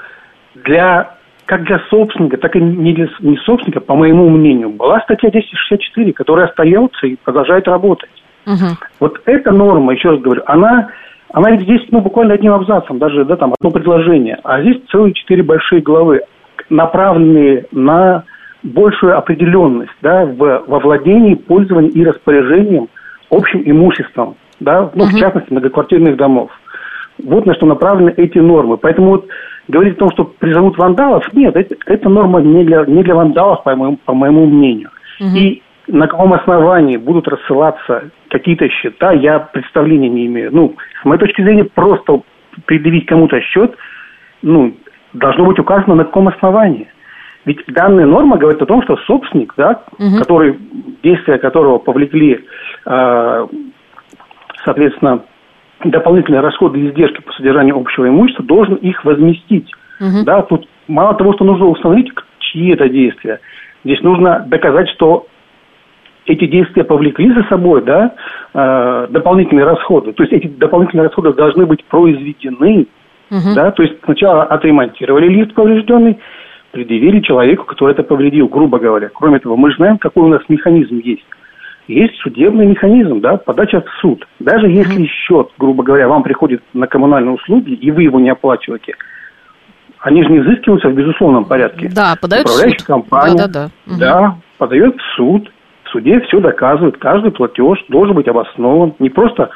[0.55, 5.31] для как для собственника, так и не для не собственника, по моему мнению, была статья
[5.31, 8.11] 264, которая остается и продолжает работать.
[8.45, 8.77] Угу.
[8.99, 10.89] Вот эта норма, еще раз говорю, она
[11.31, 14.39] она ведь здесь, ну, буквально одним абзацем, даже, да, там, одно предложение.
[14.43, 16.21] А здесь целые четыре большие главы,
[16.69, 18.23] направленные на
[18.63, 22.89] большую определенность, да, в, во владении, пользовании и распоряжением
[23.29, 25.15] общим имуществом, да, ну, uh-huh.
[25.15, 26.49] в частности, многоквартирных домов.
[27.23, 28.77] Вот на что направлены эти нормы.
[28.77, 29.27] Поэтому вот
[29.67, 33.63] говорить о том, что призовут вандалов, нет, это, это норма не для, не для вандалов,
[33.63, 34.89] по моему, по моему мнению.
[35.21, 35.37] Uh-huh.
[35.37, 40.51] И на каком основании будут рассылаться какие-то счета, я представления не имею.
[40.53, 42.21] Ну, с моей точки зрения, просто
[42.65, 43.75] предъявить кому-то счет,
[44.41, 44.75] ну,
[45.13, 46.87] должно быть указано на каком основании.
[47.45, 50.17] Ведь данная норма говорит о том, что собственник, да, угу.
[50.19, 50.59] который,
[51.01, 52.45] действия которого повлекли,
[52.85, 53.47] э,
[54.63, 55.23] соответственно,
[55.83, 59.71] дополнительные расходы и издержки по содержанию общего имущества, должен их возместить.
[59.99, 60.25] Угу.
[60.25, 63.39] Да, тут мало того, что нужно установить, чьи это действия,
[63.83, 65.25] здесь нужно доказать, что
[66.29, 68.13] эти действия повлекли за собой, да,
[68.53, 70.13] э, дополнительные расходы.
[70.13, 72.85] То есть эти дополнительные расходы должны быть произведены,
[73.31, 73.55] угу.
[73.55, 76.19] да, то есть сначала отремонтировали лифт поврежденный,
[76.71, 79.09] предъявили человеку, который это повредил, грубо говоря.
[79.11, 81.25] Кроме того, мы знаем, какой у нас механизм есть.
[81.87, 84.27] Есть судебный механизм, да, подача в суд.
[84.39, 88.93] Даже если счет, грубо говоря, вам приходит на коммунальные услуги, и вы его не оплачиваете,
[90.01, 91.89] они же не взыскиваются в безусловном порядке.
[91.91, 92.83] Да, подают в суд.
[92.83, 93.97] компания, да, да, да.
[93.97, 95.51] да, подает в суд.
[95.91, 96.97] Суде все доказывает.
[96.97, 98.93] Каждый платеж должен быть обоснован.
[98.99, 99.49] Не просто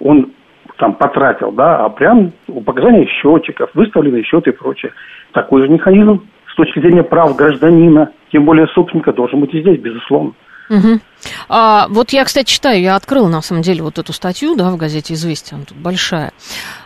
[0.00, 0.32] он
[0.78, 2.32] там потратил, да, а прям
[2.64, 4.92] показания счетчиков, выставленные счеты и прочее.
[5.32, 9.78] Такой же механизм с точки зрения прав гражданина, тем более собственника, должен быть и здесь,
[9.80, 10.32] безусловно.
[10.68, 11.00] Угу.
[11.48, 14.76] А, вот я, кстати, читаю, я открыла на самом деле вот эту статью, да, в
[14.76, 16.32] газете «Известия», она тут большая.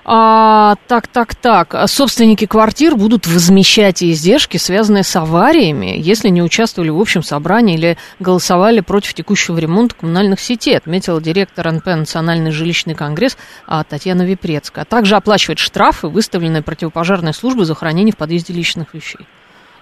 [0.05, 6.91] А, так, так, так, собственники квартир будут возмещать издержки, связанные с авариями, если не участвовали
[6.91, 12.95] в общем собрании или голосовали против текущего ремонта коммунальных сетей, отметила директор НП «Национальный жилищный
[12.95, 14.85] конгресс» а, Татьяна Випрецкая.
[14.85, 19.27] Также оплачивать штрафы, выставленные противопожарной службой за хранение в подъезде личных вещей.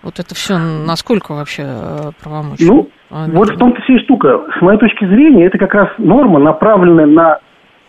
[0.03, 2.67] Вот это все насколько вообще э, правомочно?
[2.67, 4.41] Ну, а, вот в том-то вся и штука.
[4.59, 7.39] С моей точки зрения, это как раз норма, направленная на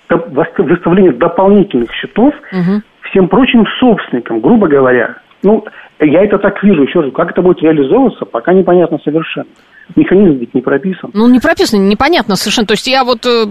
[0.10, 2.82] выставление дополнительных счетов угу.
[3.10, 5.17] всем прочим собственникам, грубо говоря.
[5.43, 5.65] Ну,
[5.99, 9.47] я это так вижу, еще раз, как это будет реализовываться, пока непонятно совершенно.
[9.95, 11.12] Механизм ведь не прописан.
[11.13, 12.67] Ну, не прописан, непонятно совершенно.
[12.67, 13.45] То есть я вот э,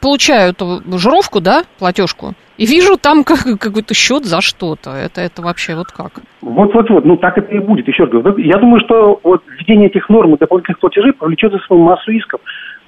[0.00, 4.90] получаю эту жировку, да, платежку, и вижу там как, какой-то счет за что-то.
[4.90, 6.20] Это, это вообще вот как?
[6.42, 7.86] Вот-вот-вот, ну так это и будет.
[7.88, 11.58] Еще раз говорю, я думаю, что вот введение этих норм и дополнительных платежей повлечет за
[11.60, 12.40] собой массу исков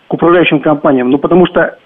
[0.08, 1.10] к управляющим компаниям.
[1.10, 1.78] Ну, потому что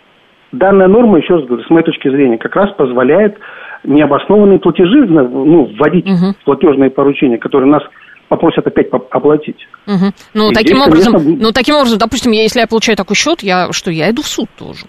[0.51, 3.39] данная норма, еще раз говорю, с моей точки зрения, как раз позволяет
[3.85, 6.33] необоснованные платежи ну, вводить угу.
[6.41, 7.83] в платежные поручения, которые нас
[8.29, 9.69] попросят опять оплатить.
[9.87, 10.07] Угу.
[10.33, 11.43] Ну, И таким здесь, образом, конечно...
[11.43, 14.49] ну, таким образом, допустим, если я получаю такой счет, я что, я иду в суд
[14.59, 14.87] тоже?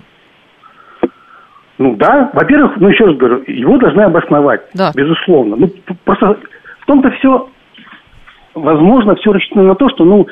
[1.78, 4.92] Ну да, во-первых, ну еще раз говорю, его должны обосновать, да.
[4.96, 5.56] безусловно.
[5.58, 5.70] Ну
[6.06, 6.38] просто
[6.80, 7.50] в том-то все,
[8.54, 10.28] возможно, все рассчитано на то, что, ну,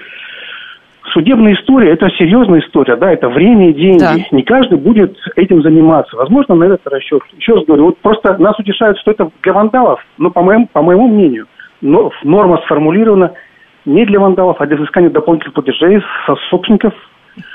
[1.12, 4.00] судебная история– это серьезная история, да, это время и деньги.
[4.00, 4.14] Да.
[4.32, 6.16] Не каждый будет этим заниматься.
[6.16, 7.22] Возможно, на этот расчет.
[7.38, 10.82] Еще раз говорю, вот просто нас утешают, что это для вандалов, но по моему, по
[10.82, 11.48] моему мнению,
[11.82, 13.34] но норма сформулирована
[13.86, 16.94] не для вандалов, а для взыскания дополнительных платежей со собственников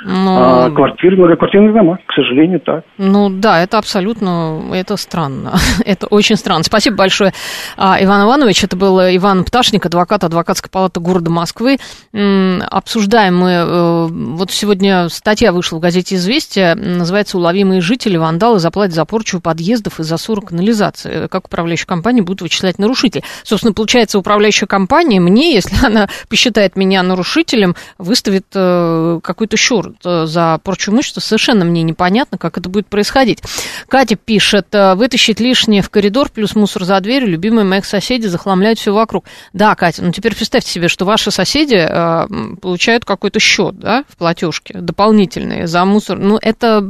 [0.05, 2.85] ну, а, квартиры, многоквартирные дома, к сожалению, так.
[2.99, 5.55] Ну да, это абсолютно, это странно.
[5.85, 6.65] это очень странно.
[6.65, 7.33] Спасибо большое,
[7.77, 8.65] а, Иван Иванович.
[8.65, 11.79] Это был Иван Пташник, адвокат адвокатской палаты города Москвы.
[12.13, 18.95] Обсуждаем мы, э, вот сегодня статья вышла в газете «Известия», называется «Уловимые жители, вандалы заплатят
[18.95, 21.29] за порчу подъездов и за ссору канализации».
[21.29, 23.25] Как управляющая компания будет вычислять нарушителей.
[23.45, 29.97] Собственно, получается, управляющая компания мне, если она посчитает меня нарушителем, выставит э, какой-то счет счет
[30.05, 33.41] э, за порчу имущества, совершенно мне непонятно, как это будет происходить.
[33.89, 38.79] Катя пишет, э, вытащить лишнее в коридор, плюс мусор за дверью, любимые моих соседей захламляют
[38.79, 39.25] все вокруг.
[39.53, 44.17] Да, Катя, ну теперь представьте себе, что ваши соседи э, получают какой-то счет, да, в
[44.17, 46.19] платежке дополнительный за мусор.
[46.19, 46.85] Ну, это,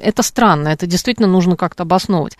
[0.00, 2.38] это странно, это действительно нужно как-то обосновывать.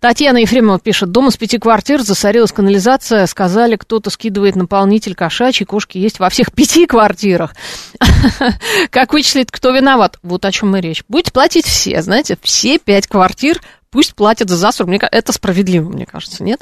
[0.00, 5.98] Татьяна Ефремова пишет, дома с пяти квартир засорилась канализация, сказали, кто-то скидывает наполнитель кошачий, кошки
[5.98, 7.54] есть во всех пяти квартирах.
[8.90, 10.16] Как вычислит, кто виноват?
[10.22, 11.02] Вот о чем и речь.
[11.08, 14.86] Будете платить все, знаете, все пять квартир Пусть платят за засор.
[14.86, 16.60] Мне, это справедливо, мне кажется, нет?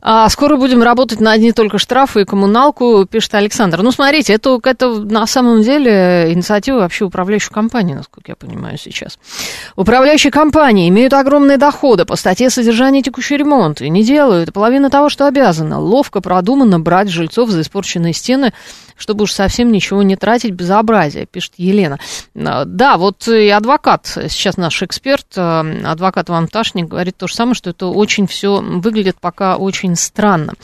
[0.00, 3.82] А, скоро будем работать на одни только штрафы и коммуналку, пишет Александр.
[3.82, 9.18] Ну, смотрите, это, это на самом деле инициатива вообще управляющей компании, насколько я понимаю сейчас.
[9.74, 15.08] Управляющие компании имеют огромные доходы по статье содержания текущий ремонт и не делают половину того,
[15.08, 15.80] что обязано.
[15.80, 18.52] Ловко продуманно брать жильцов за испорченные стены
[18.96, 21.98] чтобы уж совсем ничего не тратить, безобразие, пишет Елена.
[22.36, 27.34] А, да, вот и адвокат, сейчас наш эксперт, а, адвокат Иван Пташник, говорит то же
[27.34, 30.54] самое, что это очень все выглядит пока очень странно.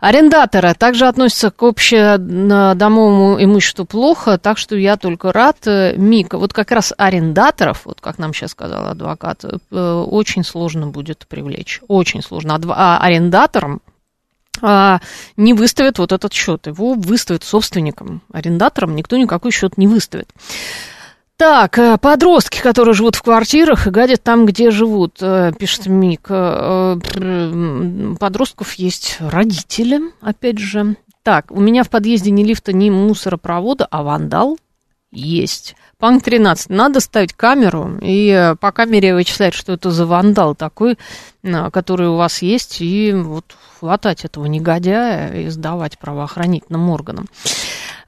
[0.00, 5.66] Арендаторы также относятся к общедомовому имуществу плохо, так что я только рад.
[5.96, 11.26] Мика, вот как раз арендаторов, вот как нам сейчас сказал адвокат, э, очень сложно будет
[11.28, 12.58] привлечь, очень сложно.
[12.70, 13.80] А арендаторам
[14.62, 15.00] а,
[15.36, 16.66] не выставят вот этот счет.
[16.66, 20.28] Его выставят собственникам, арендаторам никто никакой счет не выставит.
[21.38, 26.26] Так, э, подростки, которые живут в квартирах и гадят там, где живут, э, пишет Мик.
[26.28, 26.96] Э,
[28.18, 30.96] подростков есть родители, опять же.
[31.22, 34.58] Так, у меня в подъезде ни лифта, ни мусоропровода, а вандал
[35.12, 35.76] есть.
[35.96, 36.70] Панк 13.
[36.70, 40.98] Надо ставить камеру и по камере вычислять, что это за вандал такой,
[41.72, 47.26] который у вас есть, и вот хватать этого негодяя и сдавать правоохранительным органам.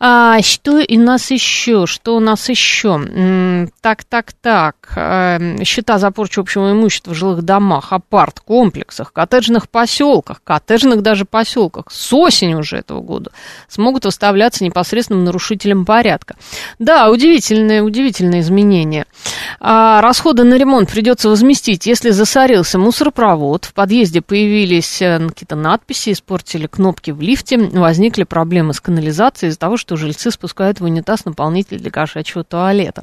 [0.02, 1.84] А, что у нас еще?
[1.86, 3.68] Что у нас еще?
[3.82, 4.76] Так, так, так.
[4.96, 11.90] Эм, счета за порчу общего имущества в жилых домах, апарт-комплексах, коттеджных поселках, коттеджных даже поселках
[11.90, 13.30] с осени уже этого года
[13.68, 16.36] смогут выставляться непосредственным нарушителем порядка.
[16.78, 19.04] Да, удивительные, удивительные изменения.
[19.60, 26.12] А, расходы на ремонт придется возместить, если засорился мусоропровод, в подъезде появились э, какие-то надписи,
[26.12, 31.24] испортили кнопки в лифте, возникли проблемы с канализацией из-за того, что жильцы спускают в унитаз
[31.24, 33.02] наполнитель для кошачьего туалета.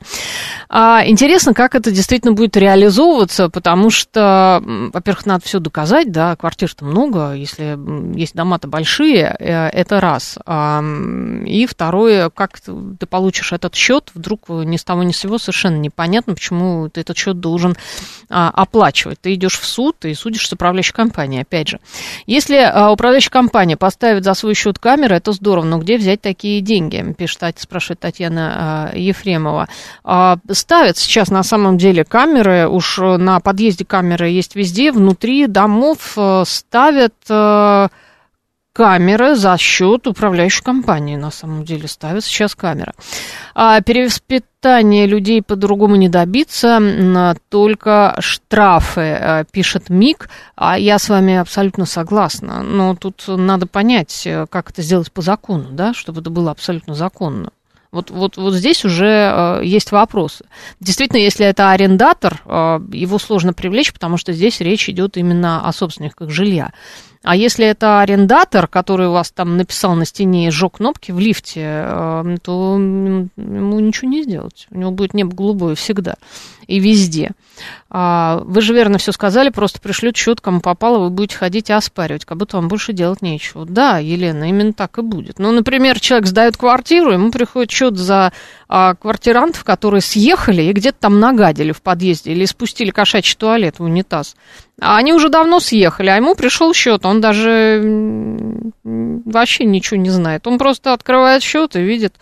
[0.69, 4.61] А, интересно, как это действительно будет реализовываться, потому что,
[4.93, 7.77] во-первых, надо все доказать, да, квартир-то много, если
[8.17, 10.37] есть дома-то большие, э, это раз.
[10.45, 10.81] А,
[11.45, 15.77] и второе, как ты получишь этот счет, вдруг ни с того ни с сего совершенно
[15.77, 17.75] непонятно, почему ты этот счет должен
[18.29, 19.21] а, оплачивать.
[19.21, 21.79] Ты идешь в суд и судишь с управляющей компанией, опять же.
[22.25, 26.61] Если а, управляющая компания поставит за свой счет камеры, это здорово, но где взять такие
[26.61, 26.76] деньги,
[27.17, 29.67] пишет, спрашивает Татьяна а, Ефремова.
[30.03, 36.13] А, ставят сейчас на самом деле камеры, уж на подъезде камеры есть везде, внутри домов
[36.17, 37.13] а, ставят...
[38.77, 42.93] Камеры за счет управляющей компании, на самом деле, ставят сейчас камеры.
[43.55, 46.79] А перевоспитание людей по-другому не добиться,
[47.49, 50.29] только штрафы, а, пишет МИК.
[50.55, 52.61] А я с вами абсолютно согласна.
[52.61, 57.49] Но тут надо понять, как это сделать по закону, да, чтобы это было абсолютно законно.
[57.91, 60.45] Вот, вот, вот здесь уже э, есть вопросы.
[60.79, 65.71] Действительно, если это арендатор, э, его сложно привлечь, потому что здесь речь идет именно о
[65.71, 66.73] собственниках жилья.
[67.27, 71.19] А если это арендатор, который у вас там написал на стене и сжег кнопки в
[71.19, 74.65] лифте, э, то ему ничего не сделать.
[74.71, 76.15] У него будет небо голубое всегда
[76.67, 77.31] и везде.
[77.89, 81.73] А, вы же верно все сказали, просто пришлют счет, кому попало, вы будете ходить и
[81.73, 83.65] оспаривать, как будто вам больше делать нечего.
[83.65, 85.39] Да, Елена, именно так и будет.
[85.39, 88.33] Ну, например, человек сдает квартиру, ему приходит счет за
[88.67, 93.83] а, квартирантов, которые съехали и где-то там нагадили в подъезде или спустили кошачий туалет в
[93.83, 94.35] унитаз.
[94.79, 97.81] А они уже давно съехали, а ему пришел счет, он даже
[98.83, 100.45] вообще ничего не знает.
[100.45, 102.13] Он просто открывает счет и видит,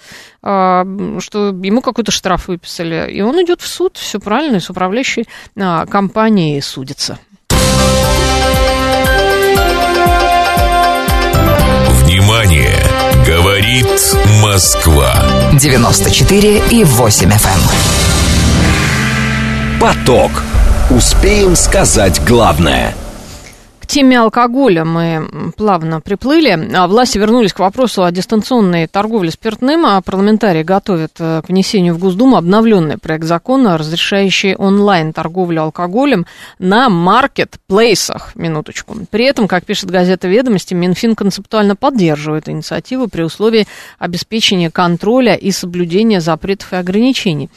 [0.45, 5.25] что ему какой-то штраф выписали, и он идет в суд, все правильно, и с управляющей
[5.57, 7.17] а, компанией судится.
[12.03, 12.77] Внимание!
[13.25, 13.87] Говорит
[14.43, 15.15] Москва.
[15.59, 17.33] 94 и 8 FM.
[19.73, 19.79] Эм.
[19.81, 20.43] Поток.
[20.91, 22.93] Успеем сказать главное–
[23.85, 26.71] к теме алкоголя мы плавно приплыли.
[26.75, 29.85] А власти вернулись к вопросу о дистанционной торговле спиртным.
[29.85, 36.25] А парламентарии готовят э, к внесению в Госдуму обновленный проект закона, разрешающий онлайн-торговлю алкоголем
[36.57, 38.35] на маркетплейсах.
[38.35, 38.97] Минуточку.
[39.11, 43.67] При этом, как пишет газета «Ведомости», Минфин концептуально поддерживает инициативу при условии
[43.99, 47.51] обеспечения контроля и соблюдения запретов и ограничений.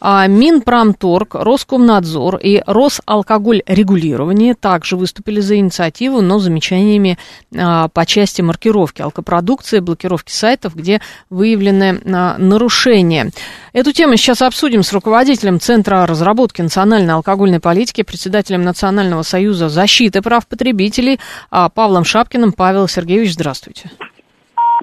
[0.00, 7.18] А, Минпромторг, Роскомнадзор и Росалкоголь-регулирование также выступили за инициативу, но замечаниями
[7.56, 13.30] а, по части маркировки алкопродукции, блокировки сайтов, где выявлены а, нарушения.
[13.72, 20.22] Эту тему сейчас обсудим с руководителем Центра разработки национальной алкогольной политики, председателем Национального союза защиты
[20.22, 21.20] прав потребителей
[21.50, 22.52] Павлом Шапкиным.
[22.52, 23.90] Павел Сергеевич, здравствуйте.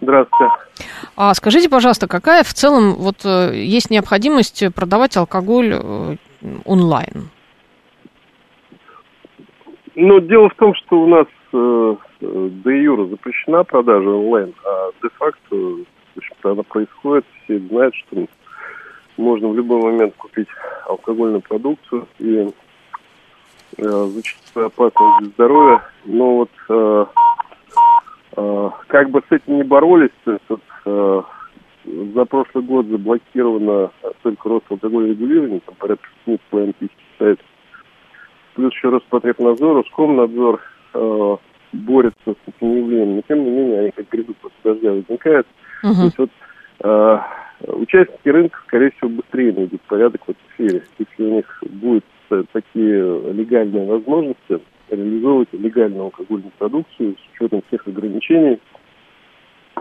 [0.01, 0.66] Здравствуйте.
[1.15, 6.15] А скажите, пожалуйста, какая в целом вот э, есть необходимость продавать алкоголь э,
[6.65, 7.29] онлайн?
[9.95, 15.55] Ну, дело в том, что у нас э, де юра запрещена продажа онлайн, а де-факто,
[15.55, 18.27] в общем-то, она происходит, все знают, что
[19.17, 20.47] можно в любой момент купить
[20.85, 22.47] алкогольную продукцию и
[23.77, 25.81] э, зачастую опасность для здоровья.
[26.05, 27.26] Но вот э, Э,
[28.37, 31.21] как бы с этим не боролись, то есть вот, э,
[32.13, 37.39] за прошлый год заблокировано только Росалкогольное регулирование, там порядка 7,5 тысяч.
[38.53, 40.61] Плюс еще Роспотребнадзор, Роскомнадзор
[40.93, 41.37] э,
[41.73, 45.47] борется с этим явлением, но тем не менее они как грибы после дождя возникают.
[45.83, 45.95] Uh-huh.
[45.95, 46.29] То есть вот
[46.83, 47.19] э,
[47.67, 50.83] участники рынка, скорее всего, быстрее найдут порядок в этой сфере.
[50.99, 52.05] Если у них будут
[52.51, 54.59] такие легальные возможности,
[54.89, 58.59] реализовывать легальную алкогольную продукцию с учетом всех ограничений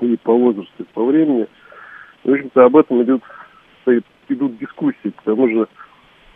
[0.00, 1.46] и по возрасту, и по времени.
[2.24, 3.22] В общем-то, об этом идут,
[4.28, 5.68] идут дискуссии, потому что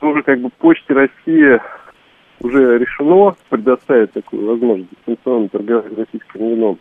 [0.06, 1.60] уже как бы Почте России
[2.40, 6.78] уже решено предоставить такую возможность дистанционно торговать российским вином.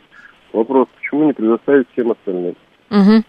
[0.53, 2.55] Вопрос, почему не предоставить всем остальным?
[2.89, 3.23] Угу.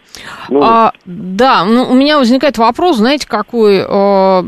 [0.49, 4.43] Ну, а, да, ну, у меня возникает вопрос, знаете, какой э,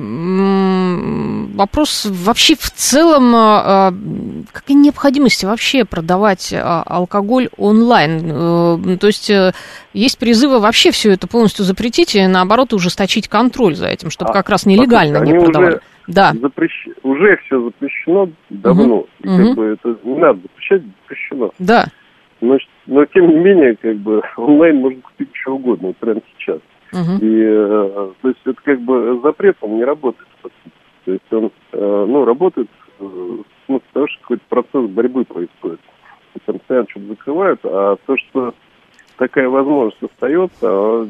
[1.54, 3.92] вопрос вообще в целом, э,
[4.52, 8.20] какая необходимость вообще продавать э, алкоголь онлайн?
[8.24, 9.52] Э, то есть э,
[9.92, 14.34] есть призывы вообще все это полностью запретить и наоборот ужесточить контроль за этим, чтобы а,
[14.34, 15.74] как раз нелегально не продавали.
[15.74, 15.80] Уже...
[16.08, 16.32] Да.
[16.40, 16.88] Запрещ...
[17.02, 18.96] Уже все запрещено давно.
[18.96, 19.08] Угу.
[19.22, 19.46] И угу.
[19.46, 21.50] как бы это не надо запрещать, запрещено.
[21.58, 21.86] Да.
[22.42, 26.60] Но, но тем не менее, как бы онлайн можно купить что угодно, вот прямо сейчас.
[26.92, 27.18] Uh-huh.
[27.20, 30.28] И э, то есть это как бы запрет, он не работает.
[31.04, 32.68] То есть он э, ну, работает
[32.98, 33.04] э,
[33.68, 35.80] ну, потому что какой-то процесс борьбы происходит.
[36.34, 38.54] И там постоянно что-то закрывают, а то, что
[39.16, 41.08] такая возможность остается, а,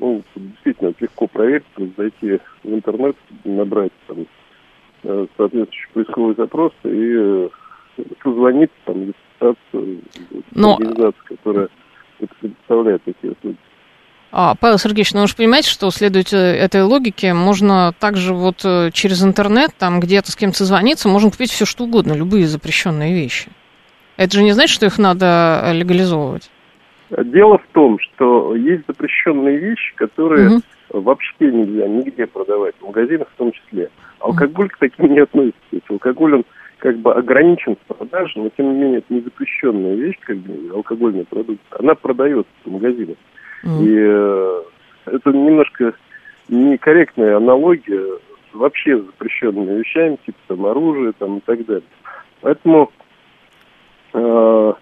[0.00, 1.64] ну, действительно легко проверить,
[1.96, 4.26] зайти в интернет, набрать там
[5.04, 7.48] э, соответствующий поисковый запрос и
[8.22, 9.14] позвонить там
[9.50, 10.00] ассоциацию,
[10.52, 10.76] Но...
[10.76, 11.68] организацию, которая
[12.20, 13.56] это предоставляет такие услуги.
[14.36, 18.64] А, Павел Сергеевич, ну вы же понимаете, что следует э, этой логике, можно также вот
[18.64, 23.14] э, через интернет, там где-то с кем-то созвониться, можно купить все что угодно, любые запрещенные
[23.14, 23.50] вещи.
[24.16, 26.50] Это же не значит, что их надо э, легализовывать?
[27.10, 30.62] Дело в том, что есть запрещенные вещи, которые угу.
[30.88, 33.88] вообще нельзя нигде продавать, в магазинах в том числе.
[34.18, 35.58] Алкоголь к таким не относится.
[35.88, 36.44] Алкоголь, он
[36.84, 40.70] как бы ограничен в продаже, но тем не менее это не запрещенная вещь, как бы
[40.70, 41.62] алкогольный продукт.
[41.70, 43.16] Она продается в магазинах.
[43.64, 43.84] Mm.
[43.84, 44.62] И э,
[45.06, 45.94] это немножко
[46.48, 48.04] некорректная аналогия
[48.52, 51.88] вообще с запрещенными вещами, типа там оружие там, и так далее.
[52.42, 52.92] Поэтому
[54.12, 54.76] э, то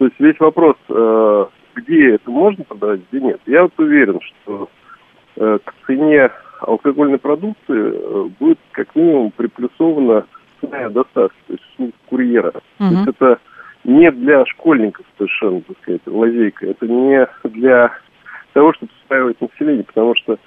[0.00, 3.40] есть весь вопрос, э, где это можно продавать, где нет.
[3.44, 4.70] Я вот уверен, что
[5.36, 6.30] э, к цене
[6.62, 10.24] алкогольной продукции э, будет как минимум приплюсовано
[10.60, 12.48] цена доставки, то есть услуг курьера.
[12.48, 12.62] Uh-huh.
[12.78, 13.38] То есть это
[13.84, 16.66] не для школьников совершенно, так сказать, лазейка.
[16.66, 17.92] Это не для
[18.52, 20.38] того, чтобы устраивать население, потому что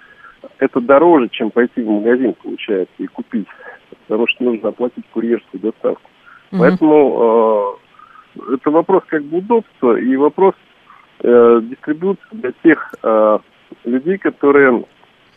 [0.59, 3.47] это дороже, чем пойти в магазин, получается, и купить.
[4.07, 6.09] Потому что нужно оплатить курьерскую доставку.
[6.51, 6.59] Uh-huh.
[6.59, 7.78] Поэтому
[8.36, 10.55] э, это вопрос как бы удобства и вопрос
[11.20, 13.39] э, дистрибуции для тех э,
[13.86, 14.84] людей, которые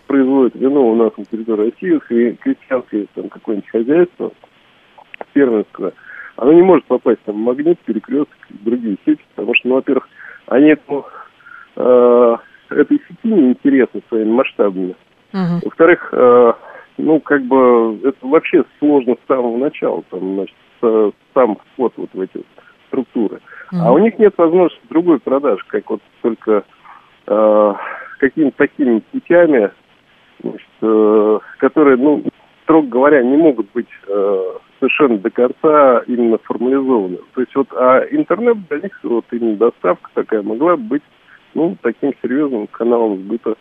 [0.07, 4.33] производят вино у нас на территории России, крестьянское там какое-нибудь хозяйство,
[5.33, 5.93] фермерского,
[6.37, 10.09] оно не может попасть там, в магнит, перекресток и другие сети, потому что, ну, во-первых,
[10.47, 11.07] они этому,
[11.77, 12.37] э,
[12.71, 14.97] этой сети не интересны своими масштабами.
[15.33, 15.61] Uh-huh.
[15.65, 16.53] Во-вторых, э,
[16.99, 22.11] ну, как бы, это вообще сложно с самого начала, там, значит, с, сам вход вот
[22.13, 22.45] в эти
[22.89, 23.37] структуры.
[23.73, 23.79] Uh-huh.
[23.81, 26.65] А у них нет возможности другой продажи, как вот только
[27.27, 27.75] э,
[28.19, 29.71] какими-то такими путями,
[30.43, 32.25] значит, э, которые, ну,
[32.65, 34.43] строго говоря, не могут быть э,
[34.85, 37.19] совершенно до конца именно формализованы.
[37.35, 41.03] То есть вот, а интернет для них, вот именно доставка такая могла быть,
[41.55, 43.55] ну, таким серьезным каналом сбыта,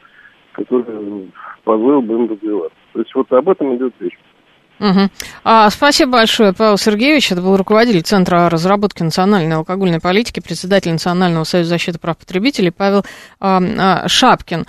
[0.53, 1.31] который
[1.63, 2.77] позволил бы им развиваться.
[2.93, 4.17] То есть вот об этом идет речь.
[4.79, 5.09] Угу.
[5.43, 7.31] А, спасибо большое, Павел Сергеевич.
[7.31, 13.03] Это был руководитель Центра разработки национальной алкогольной политики, председатель Национального союза защиты прав потребителей Павел
[13.39, 14.65] а, а, Шапкин.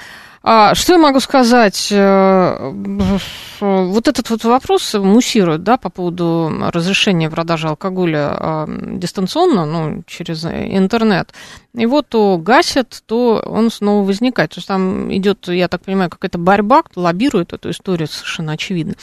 [0.47, 1.88] А, что я могу сказать?
[1.90, 2.70] Э,
[3.61, 10.45] вот этот вот вопрос муссирует, да, по поводу разрешения продажи алкоголя а, дистанционно, ну, через
[10.45, 11.32] интернет.
[11.74, 14.50] Его то гасят, то он снова возникает.
[14.50, 18.94] То есть там идет, я так понимаю, какая-то борьба, кто лоббирует эту историю, совершенно очевидно.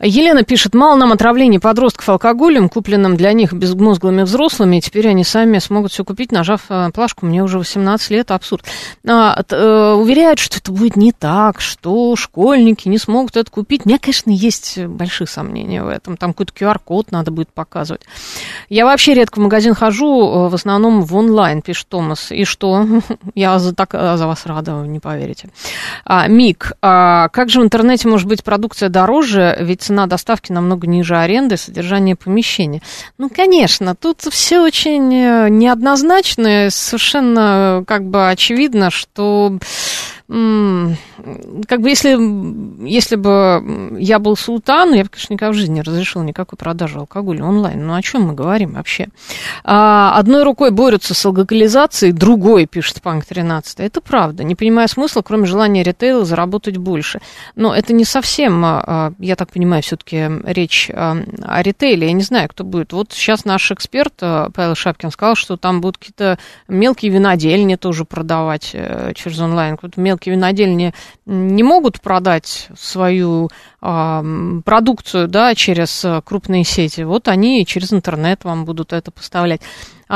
[0.00, 5.24] Елена пишет, мало нам отравлений подростков алкоголем, купленным для них безмозглыми взрослыми, и теперь они
[5.24, 8.64] сами смогут все купить, нажав э, плашку, мне уже 18 лет, абсурд.
[9.06, 13.82] А, э, уверяют, что это будет не так, что школьники не смогут это купить.
[13.84, 16.16] У меня, конечно, есть большие сомнения в этом.
[16.16, 18.02] Там какой-то QR-код надо будет показывать.
[18.68, 22.30] Я вообще редко в магазин хожу, э, в основном в онлайн, пишет Томас.
[22.30, 22.86] И что?
[23.34, 25.48] Я за, так, э, за вас рада, вы не поверите.
[26.04, 30.86] А, Мик, а как же в интернете может быть продукция дороже, ведь цена доставки намного
[30.86, 32.82] ниже аренды, содержания помещения?
[33.18, 39.58] Ну, конечно, тут все очень э, неоднозначно, совершенно как бы очевидно, что
[41.66, 42.16] как бы если,
[42.86, 46.98] если бы я был султан, я бы, конечно, никогда в жизни не разрешил никакой продажи
[46.98, 47.86] алкоголя онлайн.
[47.86, 49.08] Ну, о чем мы говорим вообще?
[49.64, 53.80] А, одной рукой борются с алкоголизацией, другой, пишет Панк 13.
[53.80, 54.44] Это правда.
[54.44, 57.20] Не понимая смысла, кроме желания ритейла заработать больше.
[57.54, 62.08] Но это не совсем, а, а, я так понимаю, все-таки речь о ритейле.
[62.08, 62.92] Я не знаю, кто будет.
[62.92, 66.38] Вот сейчас наш эксперт Павел Шапкин сказал, что там будут какие-то
[66.68, 69.76] мелкие винодельни тоже продавать э, через онлайн.
[69.76, 70.94] Какой-то мелкие винодельни
[71.26, 73.50] не могут продать свою
[73.80, 74.24] а,
[74.64, 79.60] продукцию да, через крупные сети, вот они через интернет вам будут это поставлять.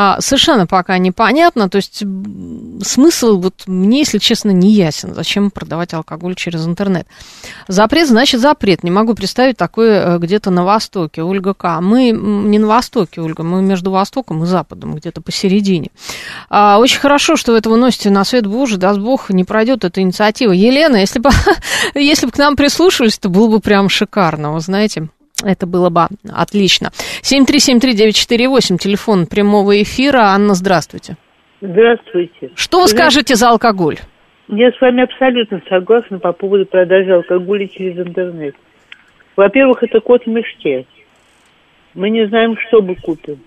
[0.01, 1.68] А, совершенно пока непонятно.
[1.68, 2.05] То есть
[2.86, 5.12] смысл вот мне, если честно, не ясен.
[5.12, 7.09] Зачем продавать алкоголь через интернет?
[7.66, 8.84] Запрет значит запрет.
[8.84, 11.24] Не могу представить такое э, где-то на Востоке.
[11.24, 11.80] Ольга К.
[11.80, 15.90] Мы не на Востоке, Ольга, мы между Востоком и Западом, где-то посередине.
[16.49, 18.78] А, очень хорошо, что вы это выносите на свет Божий.
[18.78, 20.53] Даст Бог, не пройдет эта инициатива.
[20.53, 21.30] Елена, если бы,
[21.96, 25.09] если бы к нам прислушивались, то было бы прям шикарно, вы знаете.
[25.45, 26.91] Это было бы отлично.
[27.22, 30.34] 7373948, телефон прямого эфира.
[30.34, 31.16] Анна, здравствуйте.
[31.61, 32.51] Здравствуйте.
[32.55, 32.97] Что вы Здравствуйте.
[32.97, 33.97] скажете за алкоголь?
[34.49, 38.55] Я с вами абсолютно согласна по поводу продажи алкоголя через интернет.
[39.36, 40.86] Во-первых, это кот в мешке.
[41.95, 43.39] Мы не знаем, что мы купим.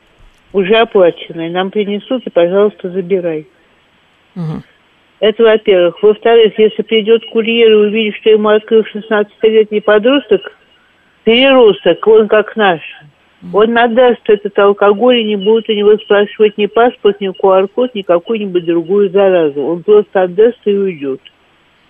[0.54, 3.48] Уже оплачено, и нам принесут, и, пожалуйста, забирай.
[4.36, 4.64] Угу.
[5.22, 6.02] Это во-первых.
[6.02, 10.42] Во-вторых, если придет курьер и увидит, что ему открыл 16-летний подросток,
[11.24, 12.82] переросток, он как наш,
[13.54, 18.04] он надаст этот алкоголь и не будет у него спрашивать ни паспорт, ни QR-код, ни
[18.04, 19.62] какую-нибудь другую заразу.
[19.62, 21.22] Он просто отдаст и уйдет.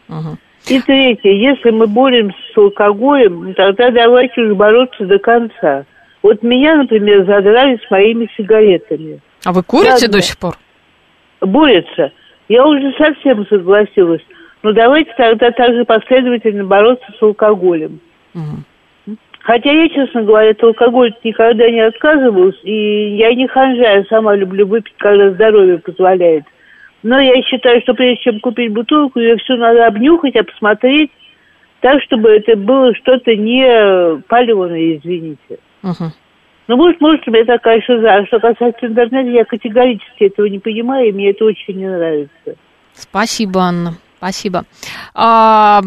[0.07, 0.37] Uh-huh.
[0.69, 5.85] И третье, если мы боремся с алкоголем, тогда давайте уж бороться до конца.
[6.23, 9.19] Вот меня, например, задрали с моими сигаретами.
[9.43, 10.07] А вы курите Ладно.
[10.09, 10.55] до сих пор?
[11.41, 12.11] Борются.
[12.47, 14.21] Я уже совсем согласилась.
[14.63, 17.99] Но давайте тогда также последовательно бороться с алкоголем.
[18.35, 18.63] Угу.
[19.43, 24.35] Хотя я, честно говоря, от алкоголя никогда не отказывалась, и я не ханжа, я сама
[24.35, 26.43] люблю выпить, когда здоровье позволяет.
[27.03, 31.11] Но я считаю, что прежде чем купить бутылку, ее все надо обнюхать, обсмотреть,
[31.79, 35.57] так, чтобы это было что-то не паленое, извините.
[35.81, 36.11] Uh-huh.
[36.67, 38.23] Ну, может, может, у меня такая шиза.
[38.27, 42.55] Что касается интернета, я категорически этого не понимаю, и мне это очень не нравится.
[42.93, 43.93] Спасибо, Анна.
[44.21, 44.65] Спасибо.
[45.15, 45.81] А,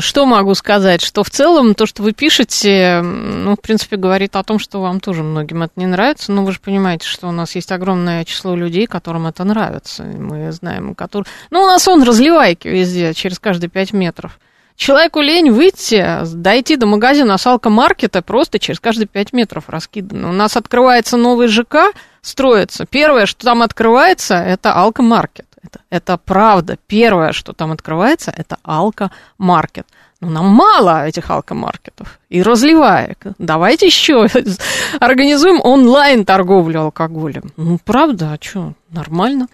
[0.00, 1.00] что могу сказать?
[1.00, 4.98] Что в целом то, что вы пишете, ну, в принципе, говорит о том, что вам
[4.98, 6.32] тоже многим это не нравится.
[6.32, 10.02] Но вы же понимаете, что у нас есть огромное число людей, которым это нравится.
[10.02, 11.30] Мы знаем, которые...
[11.52, 14.40] Ну, у нас он разливайки везде, через каждые пять метров.
[14.74, 16.04] Человеку лень выйти,
[16.34, 20.30] дойти до магазина салка-маркета просто через каждые пять метров раскидано.
[20.30, 22.86] У нас открывается новый ЖК, строится.
[22.86, 25.80] Первое, что там открывается, это алкомаркет это.
[25.90, 26.76] Это правда.
[26.86, 29.86] Первое, что там открывается, это алкомаркет.
[30.20, 32.18] Ну, нам мало этих алкомаркетов.
[32.28, 33.18] И разливаек.
[33.38, 34.26] Давайте еще
[35.00, 37.52] организуем онлайн-торговлю алкоголем.
[37.56, 39.46] Ну, правда, а что, нормально.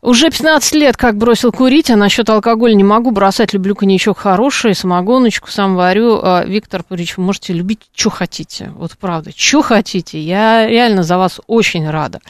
[0.00, 3.52] Уже 15 лет как бросил курить, а насчет алкоголя не могу бросать.
[3.52, 6.20] Люблю коньячок хороший, самогоночку сам варю.
[6.22, 8.72] А, Виктор Пурич, вы можете любить, что хотите.
[8.76, 10.20] Вот правда, что хотите.
[10.20, 12.20] Я реально за вас очень рада.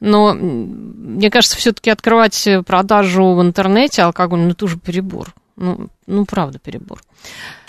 [0.00, 5.32] Но мне кажется, все-таки открывать продажу в интернете алкоголь, ну, это уже перебор.
[5.56, 7.00] Ну, ну правда, перебор.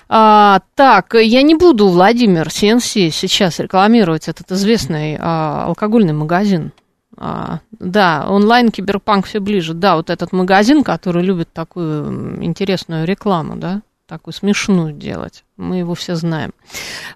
[0.09, 6.71] А, так, я не буду, Владимир Сенси, сейчас рекламировать этот известный а, алкогольный магазин
[7.17, 9.73] а, да, онлайн киберпанк все ближе.
[9.73, 15.43] Да, вот этот магазин, который любит такую интересную рекламу, да, такую смешную делать.
[15.57, 16.53] Мы его все знаем.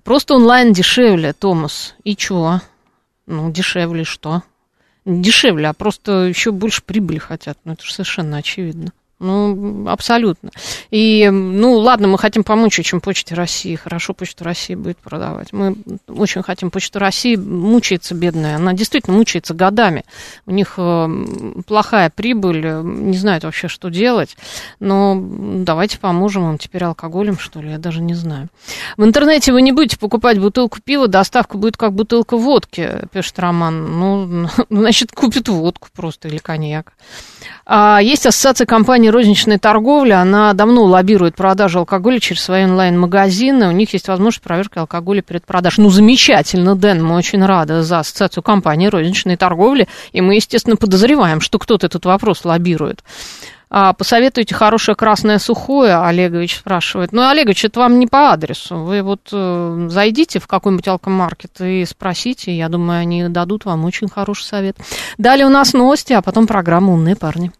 [0.03, 1.95] Просто онлайн дешевле, Томас.
[2.03, 2.61] И чего?
[3.27, 4.41] Ну, дешевле что?
[5.05, 7.57] Дешевле, а просто еще больше прибыли хотят.
[7.63, 8.91] Ну, это же совершенно очевидно.
[9.21, 10.49] Ну, абсолютно.
[10.89, 13.75] И, ну, ладно, мы хотим помочь очень Почте России.
[13.75, 15.53] Хорошо, Почта России будет продавать.
[15.53, 15.75] Мы
[16.07, 17.35] очень хотим Почту России.
[17.35, 18.55] Мучается бедная.
[18.55, 20.05] Она действительно мучается годами.
[20.47, 21.07] У них э,
[21.67, 24.35] плохая прибыль, не знают вообще, что делать.
[24.79, 28.49] Но давайте поможем им теперь алкоголем, что ли, я даже не знаю.
[28.97, 33.99] В интернете вы не будете покупать бутылку пива, доставка будет как бутылка водки, пишет Роман.
[33.99, 36.93] Ну, значит, купит водку просто или коньяк.
[37.65, 43.71] А есть ассоциация компаний розничной торговли, она давно лоббирует продажу алкоголя через свои онлайн-магазины, у
[43.71, 45.83] них есть возможность проверки алкоголя перед продажей.
[45.83, 51.41] Ну, замечательно, Дэн, мы очень рады за ассоциацию компаний розничной торговли, и мы, естественно, подозреваем,
[51.41, 53.03] что кто-то этот вопрос лоббирует.
[53.73, 57.13] А, посоветуйте хорошее красное сухое, Олегович спрашивает.
[57.13, 58.75] Ну, Олегович, это вам не по адресу.
[58.79, 62.55] Вы вот э, зайдите в какой-нибудь алкомаркет и спросите.
[62.55, 64.75] Я думаю, они дадут вам очень хороший совет.
[65.17, 67.53] Далее у нас новости, а потом программа «Умные парни».